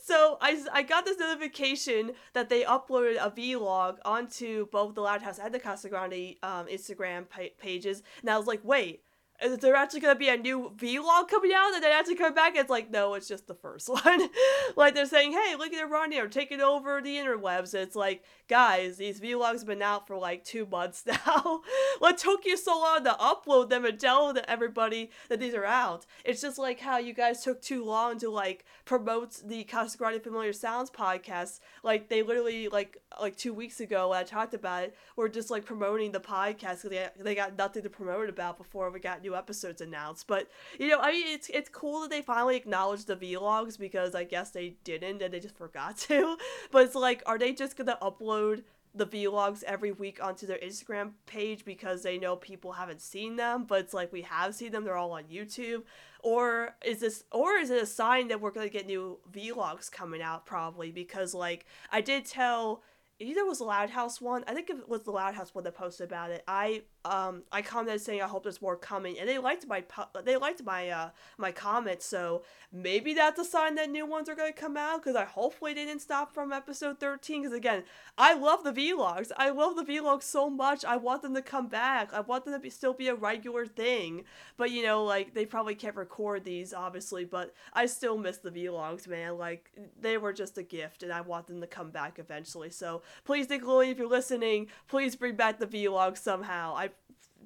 so 0.03 0.37
I, 0.41 0.61
I 0.73 0.83
got 0.83 1.05
this 1.05 1.17
notification 1.17 2.11
that 2.33 2.49
they 2.49 2.63
uploaded 2.63 3.15
a 3.15 3.31
vlog 3.31 3.97
onto 4.03 4.67
both 4.67 4.95
the 4.95 5.01
Loud 5.01 5.21
House 5.21 5.39
and 5.39 5.53
the 5.53 5.59
Casa 5.59 5.87
Grande 5.87 6.35
um, 6.43 6.67
Instagram 6.67 7.29
pa- 7.29 7.53
pages, 7.57 8.03
and 8.21 8.29
I 8.29 8.37
was 8.37 8.47
like, 8.47 8.61
wait, 8.63 9.01
is 9.41 9.57
there 9.57 9.75
actually 9.75 9.99
gonna 9.99 10.15
be 10.15 10.29
a 10.29 10.37
new 10.37 10.71
vlog 10.77 11.27
coming 11.27 11.51
out 11.53 11.73
and 11.73 11.83
then 11.83 11.91
actually 11.91 12.15
come 12.15 12.33
back? 12.33 12.55
It's 12.55 12.69
like, 12.69 12.91
no, 12.91 13.13
it's 13.13 13.27
just 13.27 13.47
the 13.47 13.55
first 13.55 13.89
one. 14.03 14.29
like 14.75 14.93
they're 14.93 15.05
saying, 15.05 15.33
hey, 15.33 15.55
look 15.57 15.73
at 15.73 15.89
Ronnie, 15.89 16.19
are 16.19 16.27
taking 16.27 16.61
over 16.61 17.01
the 17.01 17.15
interwebs. 17.15 17.73
It's 17.73 17.95
like, 17.95 18.23
guys, 18.47 18.97
these 18.97 19.19
vlogs 19.19 19.59
have 19.59 19.65
been 19.65 19.81
out 19.81 20.07
for 20.07 20.17
like 20.17 20.43
two 20.43 20.65
months 20.65 21.03
now. 21.27 21.61
what 21.99 22.17
took 22.17 22.45
you 22.45 22.57
so 22.57 22.77
long 22.79 23.03
to 23.03 23.11
upload 23.11 23.69
them 23.69 23.85
and 23.85 23.99
tell 23.99 24.33
everybody 24.47 25.09
that 25.29 25.39
these 25.39 25.53
are 25.53 25.65
out? 25.65 26.05
It's 26.23 26.41
just 26.41 26.57
like 26.57 26.79
how 26.79 26.97
you 26.97 27.13
guys 27.13 27.43
took 27.43 27.61
too 27.61 27.83
long 27.83 28.19
to 28.19 28.29
like 28.29 28.65
promote 28.85 29.41
the 29.45 29.63
Casa 29.63 29.97
Grande 29.97 30.21
Familia 30.21 30.53
Sounds 30.53 30.89
podcast. 30.89 31.59
Like 31.83 32.09
they 32.09 32.23
literally 32.23 32.69
like 32.69 32.97
like 33.21 33.35
two 33.35 33.53
weeks 33.53 33.79
ago 33.79 34.09
when 34.09 34.19
I 34.19 34.23
talked 34.23 34.53
about 34.53 34.83
it, 34.83 34.95
we're 35.15 35.29
just 35.29 35.49
like 35.49 35.65
promoting 35.65 36.11
the 36.11 36.19
podcast 36.19 36.83
because 36.83 36.89
they, 36.89 37.07
they 37.19 37.35
got 37.35 37.57
nothing 37.57 37.83
to 37.83 37.89
promote 37.89 38.29
about 38.29 38.57
before 38.57 38.89
we 38.91 38.99
got 38.99 39.21
new 39.21 39.35
episodes 39.35 39.81
announced. 39.81 40.27
But 40.27 40.49
you 40.79 40.89
know, 40.89 40.99
I 40.99 41.11
mean, 41.11 41.27
it's 41.27 41.49
it's 41.49 41.69
cool 41.69 42.01
that 42.01 42.09
they 42.09 42.21
finally 42.21 42.55
acknowledged 42.55 43.07
the 43.07 43.15
vlogs 43.15 43.77
because 43.77 44.15
I 44.15 44.23
guess 44.23 44.51
they 44.51 44.75
didn't 44.83 45.21
and 45.21 45.33
they 45.33 45.39
just 45.39 45.57
forgot 45.57 45.97
to. 46.09 46.37
But 46.71 46.85
it's 46.85 46.95
like, 46.95 47.23
are 47.25 47.37
they 47.37 47.53
just 47.53 47.77
gonna 47.77 47.97
upload? 48.01 48.63
the 48.95 49.07
vlogs 49.07 49.63
every 49.63 49.91
week 49.91 50.23
onto 50.23 50.45
their 50.45 50.59
Instagram 50.59 51.13
page 51.25 51.65
because 51.65 52.03
they 52.03 52.17
know 52.17 52.35
people 52.35 52.73
haven't 52.73 53.01
seen 53.01 53.35
them, 53.35 53.65
but 53.67 53.79
it's 53.79 53.93
like 53.93 54.13
we 54.13 54.21
have 54.21 54.53
seen 54.53 54.71
them, 54.71 54.83
they're 54.83 54.97
all 54.97 55.13
on 55.13 55.23
YouTube. 55.23 55.83
Or 56.19 56.75
is 56.85 56.99
this 56.99 57.23
or 57.31 57.57
is 57.57 57.69
it 57.69 57.81
a 57.81 57.85
sign 57.85 58.27
that 58.29 58.39
we're 58.39 58.51
gonna 58.51 58.69
get 58.69 58.85
new 58.85 59.19
vlogs 59.33 59.91
coming 59.91 60.21
out 60.21 60.45
probably? 60.45 60.91
Because 60.91 61.33
like 61.33 61.65
I 61.91 62.01
did 62.01 62.25
tell 62.25 62.83
either 63.19 63.45
was 63.45 63.59
the 63.59 63.65
Loud 63.65 63.89
House 63.89 64.19
one. 64.21 64.43
I 64.47 64.53
think 64.53 64.69
it 64.69 64.87
was 64.87 65.03
the 65.03 65.11
Loud 65.11 65.35
House 65.35 65.53
one 65.53 65.63
that 65.63 65.75
posted 65.75 66.07
about 66.07 66.31
it. 66.31 66.43
I 66.47 66.83
um 67.05 67.43
I 67.51 67.61
commented 67.61 68.01
saying 68.01 68.21
I 68.21 68.27
hope 68.27 68.43
there's 68.43 68.61
more 68.61 68.77
coming, 68.77 69.19
and 69.19 69.27
they 69.27 69.37
liked 69.37 69.67
my 69.67 69.83
they 70.23 70.37
liked 70.37 70.63
my 70.63 70.89
uh 70.89 71.09
my 71.37 71.51
comments. 71.51 72.05
So 72.05 72.43
maybe 72.71 73.13
that's 73.13 73.39
a 73.39 73.45
sign 73.45 73.75
that 73.75 73.89
new 73.89 74.05
ones 74.05 74.29
are 74.29 74.35
gonna 74.35 74.53
come 74.53 74.77
out. 74.77 75.01
Because 75.03 75.15
I 75.15 75.25
hopefully 75.25 75.73
didn't 75.73 75.99
stop 75.99 76.33
from 76.33 76.53
episode 76.53 76.99
thirteen. 76.99 77.41
Because 77.41 77.55
again, 77.55 77.83
I 78.17 78.33
love 78.33 78.63
the 78.63 78.71
vlogs. 78.71 79.31
I 79.37 79.49
love 79.49 79.75
the 79.75 79.83
vlogs 79.83 80.23
so 80.23 80.49
much. 80.49 80.85
I 80.85 80.97
want 80.97 81.21
them 81.21 81.35
to 81.35 81.41
come 81.41 81.67
back. 81.67 82.13
I 82.13 82.21
want 82.21 82.45
them 82.45 82.53
to 82.53 82.59
be, 82.59 82.69
still 82.69 82.93
be 82.93 83.09
a 83.09 83.15
regular 83.15 83.65
thing. 83.65 84.23
But 84.57 84.71
you 84.71 84.83
know, 84.83 85.03
like 85.03 85.33
they 85.33 85.45
probably 85.45 85.75
can't 85.75 85.95
record 85.95 86.45
these 86.45 86.73
obviously, 86.73 87.25
but 87.25 87.53
I 87.73 87.85
still 87.85 88.17
miss 88.17 88.37
the 88.37 88.51
vlogs, 88.51 89.07
man. 89.07 89.37
Like 89.37 89.71
they 89.99 90.17
were 90.17 90.33
just 90.33 90.57
a 90.57 90.63
gift, 90.63 91.03
and 91.03 91.11
I 91.11 91.21
want 91.21 91.47
them 91.47 91.61
to 91.61 91.67
come 91.67 91.91
back 91.91 92.17
eventually. 92.17 92.69
So 92.69 93.01
please, 93.25 93.47
Nickelodeon, 93.47 93.91
if 93.91 93.97
you're 93.97 94.07
listening, 94.07 94.67
please 94.87 95.15
bring 95.15 95.35
back 95.35 95.59
the 95.59 95.67
vlogs 95.67 96.19
somehow. 96.19 96.75
I 96.75 96.89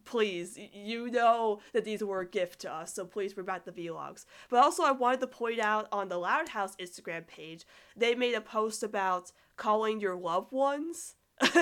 please, 0.07 0.57
you 0.73 1.11
know 1.11 1.59
that 1.73 1.83
these 1.83 2.03
were 2.03 2.21
a 2.21 2.27
gift 2.27 2.61
to 2.61 2.73
us, 2.73 2.93
so 2.93 3.05
please 3.05 3.33
back 3.33 3.65
the 3.65 3.71
vlogs. 3.71 4.25
But 4.49 4.63
also, 4.63 4.83
I 4.83 4.91
wanted 4.91 5.19
to 5.19 5.27
point 5.27 5.59
out 5.59 5.87
on 5.91 6.07
the 6.09 6.17
Loud 6.17 6.49
House 6.49 6.75
Instagram 6.77 7.27
page, 7.27 7.65
they 7.95 8.15
made 8.15 8.33
a 8.33 8.41
post 8.41 8.81
about 8.81 9.31
calling 9.57 9.99
your 9.99 10.15
loved 10.15 10.51
ones. 10.51 11.15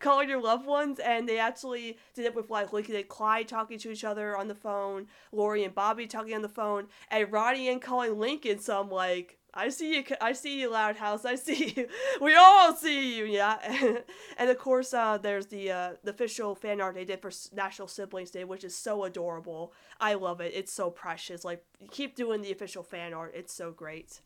calling 0.00 0.28
your 0.28 0.42
loved 0.42 0.66
ones, 0.66 0.98
and 0.98 1.28
they 1.28 1.38
actually 1.38 1.96
did 2.14 2.24
it 2.24 2.34
with 2.34 2.50
like 2.50 2.72
Lincoln 2.72 2.96
and 2.96 3.06
Clyde 3.06 3.46
talking 3.46 3.78
to 3.78 3.92
each 3.92 4.02
other 4.02 4.36
on 4.36 4.48
the 4.48 4.54
phone, 4.54 5.06
Lori 5.30 5.62
and 5.62 5.72
Bobby 5.72 6.08
talking 6.08 6.34
on 6.34 6.42
the 6.42 6.48
phone, 6.48 6.88
and 7.08 7.30
Ronnie 7.30 7.68
Anne 7.68 7.78
calling 7.78 8.18
Lincoln. 8.18 8.58
So 8.58 8.80
I'm 8.80 8.90
like, 8.90 9.38
I 9.54 9.68
see 9.68 9.96
you. 9.96 10.04
I 10.20 10.32
see 10.32 10.60
you, 10.60 10.70
Loud 10.70 10.96
House. 10.96 11.24
I 11.24 11.34
see 11.34 11.74
you. 11.76 11.88
We 12.20 12.34
all 12.34 12.74
see 12.74 13.18
you. 13.18 13.24
Yeah, 13.24 13.58
and 14.38 14.50
of 14.50 14.58
course, 14.58 14.94
uh, 14.94 15.18
there's 15.18 15.46
the 15.46 15.70
uh, 15.70 15.92
the 16.02 16.10
official 16.10 16.54
fan 16.54 16.80
art 16.80 16.94
they 16.94 17.04
did 17.04 17.20
for 17.20 17.30
National 17.52 17.88
Siblings 17.88 18.30
Day, 18.30 18.44
which 18.44 18.64
is 18.64 18.74
so 18.76 19.04
adorable. 19.04 19.72
I 20.00 20.14
love 20.14 20.40
it. 20.40 20.52
It's 20.54 20.72
so 20.72 20.90
precious. 20.90 21.44
Like, 21.44 21.64
keep 21.90 22.16
doing 22.16 22.40
the 22.40 22.52
official 22.52 22.82
fan 22.82 23.12
art. 23.12 23.32
It's 23.34 23.52
so 23.52 23.72
great. 23.72 24.20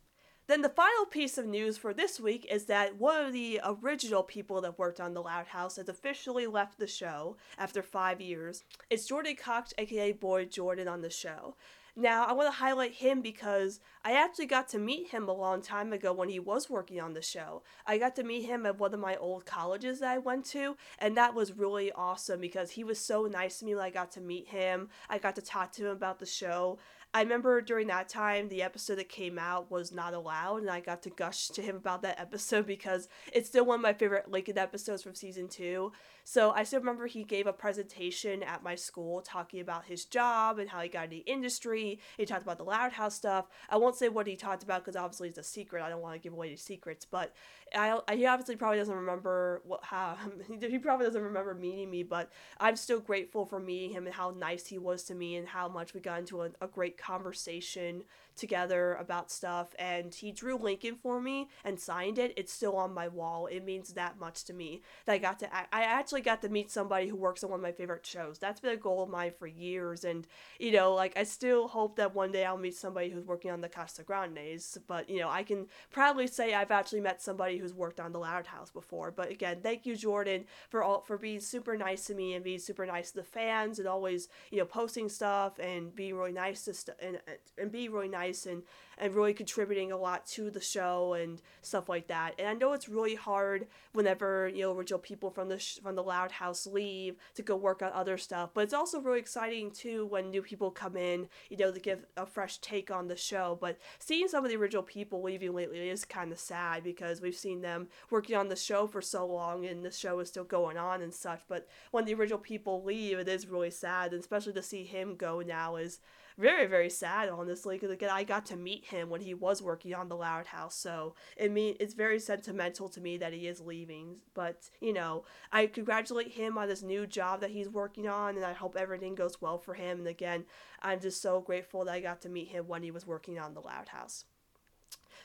Then 0.49 0.63
the 0.63 0.69
final 0.69 1.07
piece 1.07 1.39
of 1.39 1.47
news 1.47 1.77
for 1.77 1.93
this 1.93 2.21
week 2.21 2.47
is 2.49 2.67
that 2.67 2.97
one 2.97 3.25
of 3.25 3.33
the 3.33 3.61
original 3.65 4.23
people 4.23 4.61
that 4.61 4.79
worked 4.79 5.01
on 5.01 5.13
The 5.13 5.23
Loud 5.23 5.49
House 5.49 5.75
has 5.75 5.89
officially 5.89 6.47
left 6.47 6.79
the 6.79 6.87
show 6.87 7.37
after 7.59 7.83
five 7.83 8.21
years. 8.21 8.63
It's 8.89 9.07
Jordan 9.07 9.35
Cox, 9.35 9.75
aka 9.77 10.13
Boy 10.13 10.45
Jordan, 10.45 10.87
on 10.87 11.01
the 11.01 11.11
show. 11.11 11.57
Now, 11.99 12.27
I 12.27 12.33
want 12.33 12.53
to 12.53 12.59
highlight 12.59 12.93
him 12.93 13.23
because 13.23 13.81
I 14.05 14.13
actually 14.13 14.45
got 14.45 14.69
to 14.69 14.79
meet 14.79 15.09
him 15.09 15.31
a 15.31 15.33
long 15.33 15.63
time 15.63 15.95
ago 15.95 16.13
when 16.13 16.29
he 16.29 16.39
was 16.39 16.69
working 16.69 17.01
on 17.01 17.15
the 17.15 17.23
show. 17.23 17.63
I 17.87 17.97
got 17.97 18.15
to 18.17 18.23
meet 18.23 18.43
him 18.43 18.67
at 18.67 18.79
one 18.79 18.93
of 18.93 19.01
my 19.01 19.17
old 19.17 19.47
colleges 19.47 20.01
that 20.01 20.11
I 20.11 20.19
went 20.19 20.45
to, 20.47 20.77
and 20.99 21.17
that 21.17 21.35
was 21.35 21.57
really 21.57 21.91
awesome 21.93 22.39
because 22.39 22.73
he 22.73 22.85
was 22.85 22.99
so 22.99 23.23
nice 23.23 23.61
to 23.61 23.65
me 23.65 23.75
when 23.75 23.83
I 23.83 23.89
got 23.89 24.13
to 24.13 24.21
meet 24.21 24.49
him. 24.49 24.91
I 25.09 25.17
got 25.17 25.37
to 25.37 25.43
talk 25.43 25.73
to 25.73 25.87
him 25.87 25.93
about 25.93 26.19
the 26.19 26.27
show. 26.27 26.79
I 27.17 27.23
remember 27.23 27.63
during 27.63 27.87
that 27.87 28.11
time, 28.11 28.51
the 28.51 28.63
episode 28.63 28.97
that 28.97 29.09
came 29.09 29.39
out 29.39 29.71
was 29.71 29.91
not 29.91 30.13
allowed, 30.13 30.59
and 30.59 30.71
I 30.71 30.81
got 30.81 31.01
to 31.05 31.09
gush 31.09 31.49
to 31.49 31.63
him 31.63 31.77
about 31.77 32.03
that 32.03 32.21
episode 32.21 32.67
because 32.77 33.09
it's 33.33 33.49
still 33.49 33.65
one 33.65 33.77
of 33.77 33.81
my 33.81 33.95
favorite 33.95 34.31
Lincoln 34.31 34.59
episodes 34.59 35.03
from 35.03 35.15
season 35.15 35.49
two. 35.49 35.93
So 36.25 36.51
I 36.51 36.65
still 36.65 36.81
remember 36.81 37.07
he 37.07 37.25
gave 37.25 37.47
a 37.47 37.55
presentation 37.55 38.43
at 38.43 38.63
my 38.63 38.75
school 38.75 39.23
talking 39.23 39.61
about 39.61 39.87
his 39.87 40.05
job 40.05 40.59
and 40.59 40.69
how 40.69 40.81
he 40.81 40.91
got 40.91 41.05
in 41.05 41.11
the 41.11 41.19
industry. 41.19 42.01
He 42.19 42.27
talked 42.27 42.43
about 42.43 42.59
the 42.59 42.65
Loud 42.65 42.93
House 42.93 43.15
stuff. 43.15 43.47
I 43.71 43.77
won't 43.79 43.95
say 43.95 44.11
what 44.11 44.27
he 44.27 44.37
talked 44.37 44.63
about 44.63 44.85
because 44.85 44.97
obviously 44.97 45.29
it's 45.29 45.39
a 45.39 45.45
secret. 45.45 45.83
I 45.83 45.89
don't 45.89 46.03
want 46.03 46.17
to 46.17 46.19
give 46.21 46.35
away 46.35 46.51
the 46.51 46.57
secrets, 46.57 47.07
but 47.07 47.33
I, 47.75 48.01
he 48.13 48.27
obviously 48.27 48.57
probably 48.57 48.79
doesn't 48.79 48.95
remember 48.95 49.63
what 49.65 49.85
how 49.85 50.19
he 50.61 50.79
probably 50.79 51.07
doesn't 51.07 51.23
remember 51.23 51.55
meeting 51.55 51.91
me, 51.91 52.03
but 52.03 52.31
I'm 52.59 52.77
still 52.77 53.01
grateful 53.01 53.47
for 53.47 53.59
meeting 53.59 53.93
him 53.93 54.07
and 54.07 54.15
how 54.15 54.35
nice 54.37 54.67
he 54.67 54.79
was 54.79 55.05
to 55.05 55.15
me 55.15 55.37
and 55.37 55.47
how 55.47 55.69
much 55.69 55.95
we 55.95 56.01
got 56.01 56.19
into 56.19 56.43
a, 56.43 56.51
a 56.61 56.67
great 56.67 56.99
conversation 57.07 58.03
together 58.37 58.95
about 58.95 59.31
stuff 59.31 59.69
and 59.79 60.15
he 60.15 60.33
drew 60.33 60.57
Lincoln 60.57 60.97
for 60.97 61.21
me 61.21 61.49
and 61.65 61.79
signed 61.79 62.19
it. 62.19 62.33
It's 62.37 62.53
still 62.53 62.77
on 62.77 62.95
my 62.95 63.09
wall. 63.09 63.47
It 63.47 63.65
means 63.65 63.95
that 63.95 64.19
much 64.19 64.45
to 64.45 64.53
me 64.53 64.83
that 65.05 65.13
I 65.13 65.19
got 65.19 65.39
to 65.41 65.55
I 65.55 65.83
actually 65.83 66.23
got 66.23 66.43
to 66.43 66.49
meet 66.49 66.71
somebody 66.71 67.09
who 67.09 67.17
works 67.17 67.43
on 67.43 67.51
one 67.51 67.61
of 67.61 67.63
my 67.63 67.73
favorite 67.73 68.07
shows. 68.07 68.39
That's 68.39 68.61
been 68.61 68.73
a 68.73 68.77
goal 68.77 69.03
of 69.03 69.09
mine 69.09 69.33
for 69.39 69.47
years 69.47 70.05
and 70.05 70.27
you 70.59 70.73
know, 70.73 70.95
like 70.95 71.17
I 71.17 71.25
still 71.25 71.69
hope 71.69 71.97
that 71.97 72.15
one 72.15 72.33
day 72.33 72.45
I'll 72.45 72.59
meet 72.59 72.75
somebody 72.75 73.11
who's 73.11 73.25
working 73.25 73.51
on 73.51 73.61
the 73.61 73.69
Casa 73.69 74.03
Grandes, 74.03 74.79
but 74.87 75.09
you 75.09 75.21
know, 75.21 75.29
I 75.29 75.43
can 75.43 75.67
proudly 75.91 76.27
say 76.27 76.55
I've 76.55 76.71
actually 76.71 77.01
met 77.01 77.23
somebody 77.23 77.59
who's 77.59 77.75
worked 77.75 78.01
on 78.01 78.13
the 78.13 78.19
Loud 78.19 78.47
House 78.47 78.71
before. 78.71 79.11
But 79.11 79.31
again, 79.31 79.61
thank 79.63 79.87
you 79.87 79.97
Jordan 79.97 80.45
for 80.69 80.83
all 80.83 81.01
for 81.03 81.17
being 81.19 81.41
super 81.41 81.77
nice 81.77 82.07
to 82.07 82.15
me 82.15 82.35
and 82.35 82.45
being 82.45 82.59
super 82.59 82.87
nice 82.87 83.11
to 83.11 83.17
the 83.17 83.23
fans 83.25 83.79
and 83.79 83.89
always, 83.89 84.29
you 84.51 84.59
know, 84.59 84.65
posting 84.65 85.09
stuff 85.09 85.59
and 85.59 85.95
being 85.95 86.17
really 86.17 86.33
nice 86.33 86.65
to 86.65 86.75
st- 86.75 86.97
and 87.01 87.21
and 87.59 87.73
be 87.73 87.89
really 87.89 88.09
nice 88.09 88.26
and 88.47 88.63
and 88.99 89.15
really 89.15 89.35
contributing 89.35 89.93
a 89.93 89.97
lot 89.97 90.27
to 90.27 90.51
the 90.51 90.61
show 90.61 91.13
and 91.13 91.43
stuff 91.61 91.89
like 91.89 92.07
that. 92.07 92.35
And 92.39 92.49
I 92.49 92.55
know 92.55 92.73
it's 92.73 92.89
really 92.89 93.15
hard 93.15 93.67
whenever 93.93 94.49
you 94.49 94.63
know 94.63 94.73
original 94.73 94.99
people 94.99 95.31
from 95.31 95.49
the 95.49 95.59
sh- 95.59 95.79
from 95.83 95.97
the 95.97 96.03
Loud 96.03 96.33
House 96.33 96.67
leave 96.67 97.17
to 97.35 97.43
go 97.43 97.57
work 97.57 97.83
on 97.83 97.91
other 97.93 98.17
stuff, 98.19 98.51
but 98.55 98.65
it's 98.65 98.75
also 98.75 99.01
really 99.01 99.19
exciting 99.19 99.71
too 99.71 100.07
when 100.07 100.31
new 100.31 100.43
people 100.43 100.71
come 100.71 100.97
in, 100.97 101.29
you 101.51 101.57
know, 101.57 101.73
to 101.73 101.81
give 101.81 102.07
a 102.17 102.27
fresh 102.27 102.59
take 102.59 102.91
on 102.91 103.09
the 103.09 103.17
show. 103.17 103.59
But 103.61 103.79
seeing 103.99 104.29
some 104.29 104.45
of 104.45 104.51
the 104.51 104.57
original 104.57 104.83
people 104.83 105.23
leaving 105.23 105.55
lately 105.55 105.89
is 105.89 106.05
kind 106.05 106.33
of 106.33 106.39
sad 106.39 106.83
because 106.83 107.21
we've 107.21 107.35
seen 107.35 107.61
them 107.61 107.89
working 108.11 108.37
on 108.37 108.49
the 108.49 108.57
show 108.57 108.87
for 108.87 109.03
so 109.03 109.27
long 109.27 109.67
and 109.67 109.85
the 109.85 109.91
show 109.91 110.21
is 110.21 110.29
still 110.29 110.45
going 110.45 110.79
on 110.79 111.03
and 111.03 111.13
such. 111.13 111.41
But 111.49 111.69
when 111.91 112.05
the 112.05 112.15
original 112.15 112.39
people 112.39 112.83
leave, 112.83 113.19
it 113.19 113.29
is 113.29 113.47
really 113.47 113.71
sad, 113.71 114.13
and 114.13 114.21
especially 114.21 114.53
to 114.55 114.63
see 114.63 114.85
him 114.85 115.17
go 115.17 115.41
now 115.41 115.77
is 115.77 116.01
very 116.39 116.67
very 116.67 116.91
sad 116.91 117.29
honestly 117.29 117.77
because 117.77 117.91
again 117.91 118.11
I 118.13 118.25
got 118.25 118.47
to 118.47 118.57
meet 118.57 118.85
him 118.87 119.09
when 119.09 119.21
he 119.21 119.35
was 119.35 119.63
working 119.63 119.95
on 119.95 120.09
the 120.09 120.17
Loud 120.17 120.47
House 120.47 120.77
so 120.77 121.15
it 121.37 121.51
mean 121.51 121.77
it's 121.81 121.95
very 121.95 122.19
sentimental 122.19 122.89
to 122.91 123.01
me 123.01 123.17
that 123.19 123.33
he 123.33 123.47
is 123.47 123.61
leaving 123.61 124.17
but 124.35 124.71
you 124.81 124.93
know 124.93 125.25
I 125.53 125.67
congratulate 125.67 126.33
him 126.33 126.59
on 126.59 126.69
this 126.69 126.83
new 126.83 127.07
job 127.07 127.41
that 127.41 127.51
he's 127.51 127.69
working 127.69 128.07
on 128.07 128.37
and 128.37 128.45
I 128.45 128.53
hope 128.53 128.77
everything 128.77 129.15
goes 129.15 129.41
well 129.41 129.59
for 129.59 129.75
him 129.75 129.99
and 129.99 130.09
again 130.09 130.45
I'm 130.83 131.01
just 131.01 131.23
so 131.23 131.41
grateful 131.41 131.85
that 131.85 131.95
I 131.95 132.01
got 132.01 132.21
to 132.23 132.29
meet 132.29 132.49
him 132.49 132.69
when 132.69 132.83
he 132.83 132.91
was 132.91 133.07
working 133.07 133.39
on 133.39 133.55
the 133.55 133.61
Loud 133.61 133.89
House. 133.89 134.25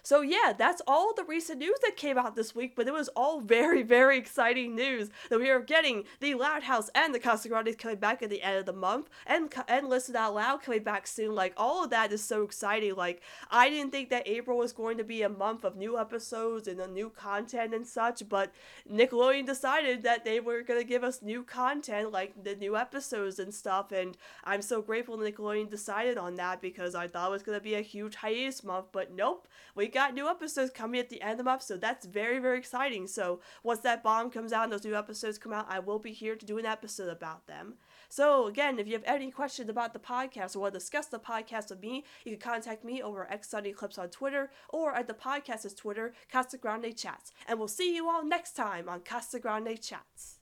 So 0.04 0.22
yeah, 0.22 0.54
that's 0.58 0.82
all 0.88 1.14
the 1.14 1.24
recent 1.24 1.60
news 1.60 1.78
that 1.84 1.96
came 1.96 2.18
out 2.18 2.36
this 2.36 2.56
week, 2.56 2.74
but 2.76 2.88
it 2.88 2.94
was 2.94 3.10
all 3.10 3.40
very, 3.40 3.84
very 3.84 4.18
exciting 4.18 4.76
news 4.76 5.10
that 5.30 5.40
we 5.40 5.50
are 5.50 5.60
getting 5.60 6.06
the 6.20 6.34
Loud 6.36 6.64
House 6.64 6.90
and 6.96 7.14
the 7.14 7.20
Casagrandes 7.20 7.78
coming 7.78 7.98
back 7.98 8.24
at 8.24 8.30
the 8.30 8.42
end 8.42 8.58
of 8.58 8.66
the 8.66 8.74
month, 8.74 9.10
and 9.28 9.54
and 9.68 9.88
Listen 9.90 10.16
Out 10.16 10.34
Loud 10.34 10.64
coming 10.64 10.84
back 10.84 11.08
soon. 11.08 11.36
Like 11.36 11.54
all 11.58 11.84
of 11.84 11.90
that 11.92 12.12
is 12.12 12.24
so 12.24 12.44
exciting. 12.44 12.96
Like 12.96 13.22
I 13.50 13.70
didn't 13.70 13.92
think 13.92 14.10
that 14.10 14.28
April 14.28 14.58
was 14.58 14.74
going 14.74 14.98
to 14.98 15.04
be 15.04 15.22
a 15.22 15.30
month 15.30 15.64
of 15.64 15.76
new 15.76 16.00
episodes 16.00 16.68
and 16.68 16.82
new 16.94 17.10
content 17.10 17.74
and 17.74 17.86
such, 17.86 18.28
but 18.28 18.52
Nickelodeon 18.92 19.46
decided 19.46 20.04
that 20.04 20.26
they 20.26 20.40
were 20.40 20.62
gonna 20.62 20.84
give 20.84 21.04
us 21.04 21.22
new 21.22 21.44
content, 21.44 22.12
like 22.12 22.44
the 22.44 22.56
new 22.56 22.76
episodes 22.76 23.40
and 23.40 23.54
stuff, 23.54 23.92
and 23.92 24.18
I'm 24.44 24.62
so 24.62 24.82
grateful 24.82 25.18
Nickelodeon 25.18 25.70
decided 25.70 26.18
on 26.18 26.36
that 26.36 26.62
because 26.62 26.96
I 26.96 27.08
thought 27.08 27.30
it 27.30 27.32
was 27.32 27.44
gonna 27.44 27.60
be 27.60 27.76
a 27.76 27.82
huge 27.82 28.16
hiatus 28.16 28.64
month, 28.64 28.88
but 28.92 29.12
nope, 29.14 29.48
we 29.76 29.88
got 29.92 30.14
new 30.14 30.28
episodes 30.28 30.72
coming 30.72 31.00
at 31.00 31.10
the 31.10 31.22
end 31.22 31.34
of 31.34 31.38
the 31.38 31.44
month, 31.44 31.64
so 31.64 31.78
that's 31.78 32.06
very, 32.06 32.40
very 32.40 32.58
exciting. 32.58 33.08
So 33.08 33.42
once 33.64 33.82
that 33.82 34.04
bomb 34.04 34.32
comes 34.32 34.54
out 34.54 34.64
and 34.64 34.74
those 34.74 34.84
new 34.84 34.96
episodes 34.96 35.38
come 35.38 35.54
out, 35.54 35.68
I 35.70 35.80
will 35.80 36.00
be 36.00 36.12
here 36.12 36.36
to 36.36 36.46
do 36.46 36.58
an 36.58 36.66
episode 36.66 37.10
about 37.10 37.48
them. 37.48 37.76
So 38.10 38.48
again, 38.48 38.80
if 38.80 38.88
you 38.88 38.94
have 38.94 39.04
any 39.06 39.32
questions 39.32 39.70
about 39.70 39.94
the 39.94 40.00
podcast 40.00 40.56
or 40.56 40.60
want 40.60 40.74
to 40.74 40.80
discuss 40.80 41.08
the 41.08 41.20
podcast 41.20 41.70
with 41.70 41.82
me, 41.82 42.04
you 42.26 42.38
can 42.38 42.52
contact 42.52 42.84
me 42.84 43.02
over 43.02 43.32
X 43.32 43.50
Sunday 43.50 43.74
on 43.98 44.10
Twitter 44.10 44.52
or 44.70 44.94
at 44.94 45.08
the 45.08 45.14
podcast's 45.14 45.74
Twitter, 45.74 46.14
Casa 46.32 46.58
Grande 46.58 46.96
Chats. 46.96 47.32
And 47.48 47.58
we'll 47.60 47.68
see 47.68 47.96
you 47.96 48.10
all 48.10 48.26
next 48.26 48.54
time 48.54 48.90
on 48.90 49.02
Casa 49.02 49.40
Grande 49.40 49.80
Chats. 49.80 50.40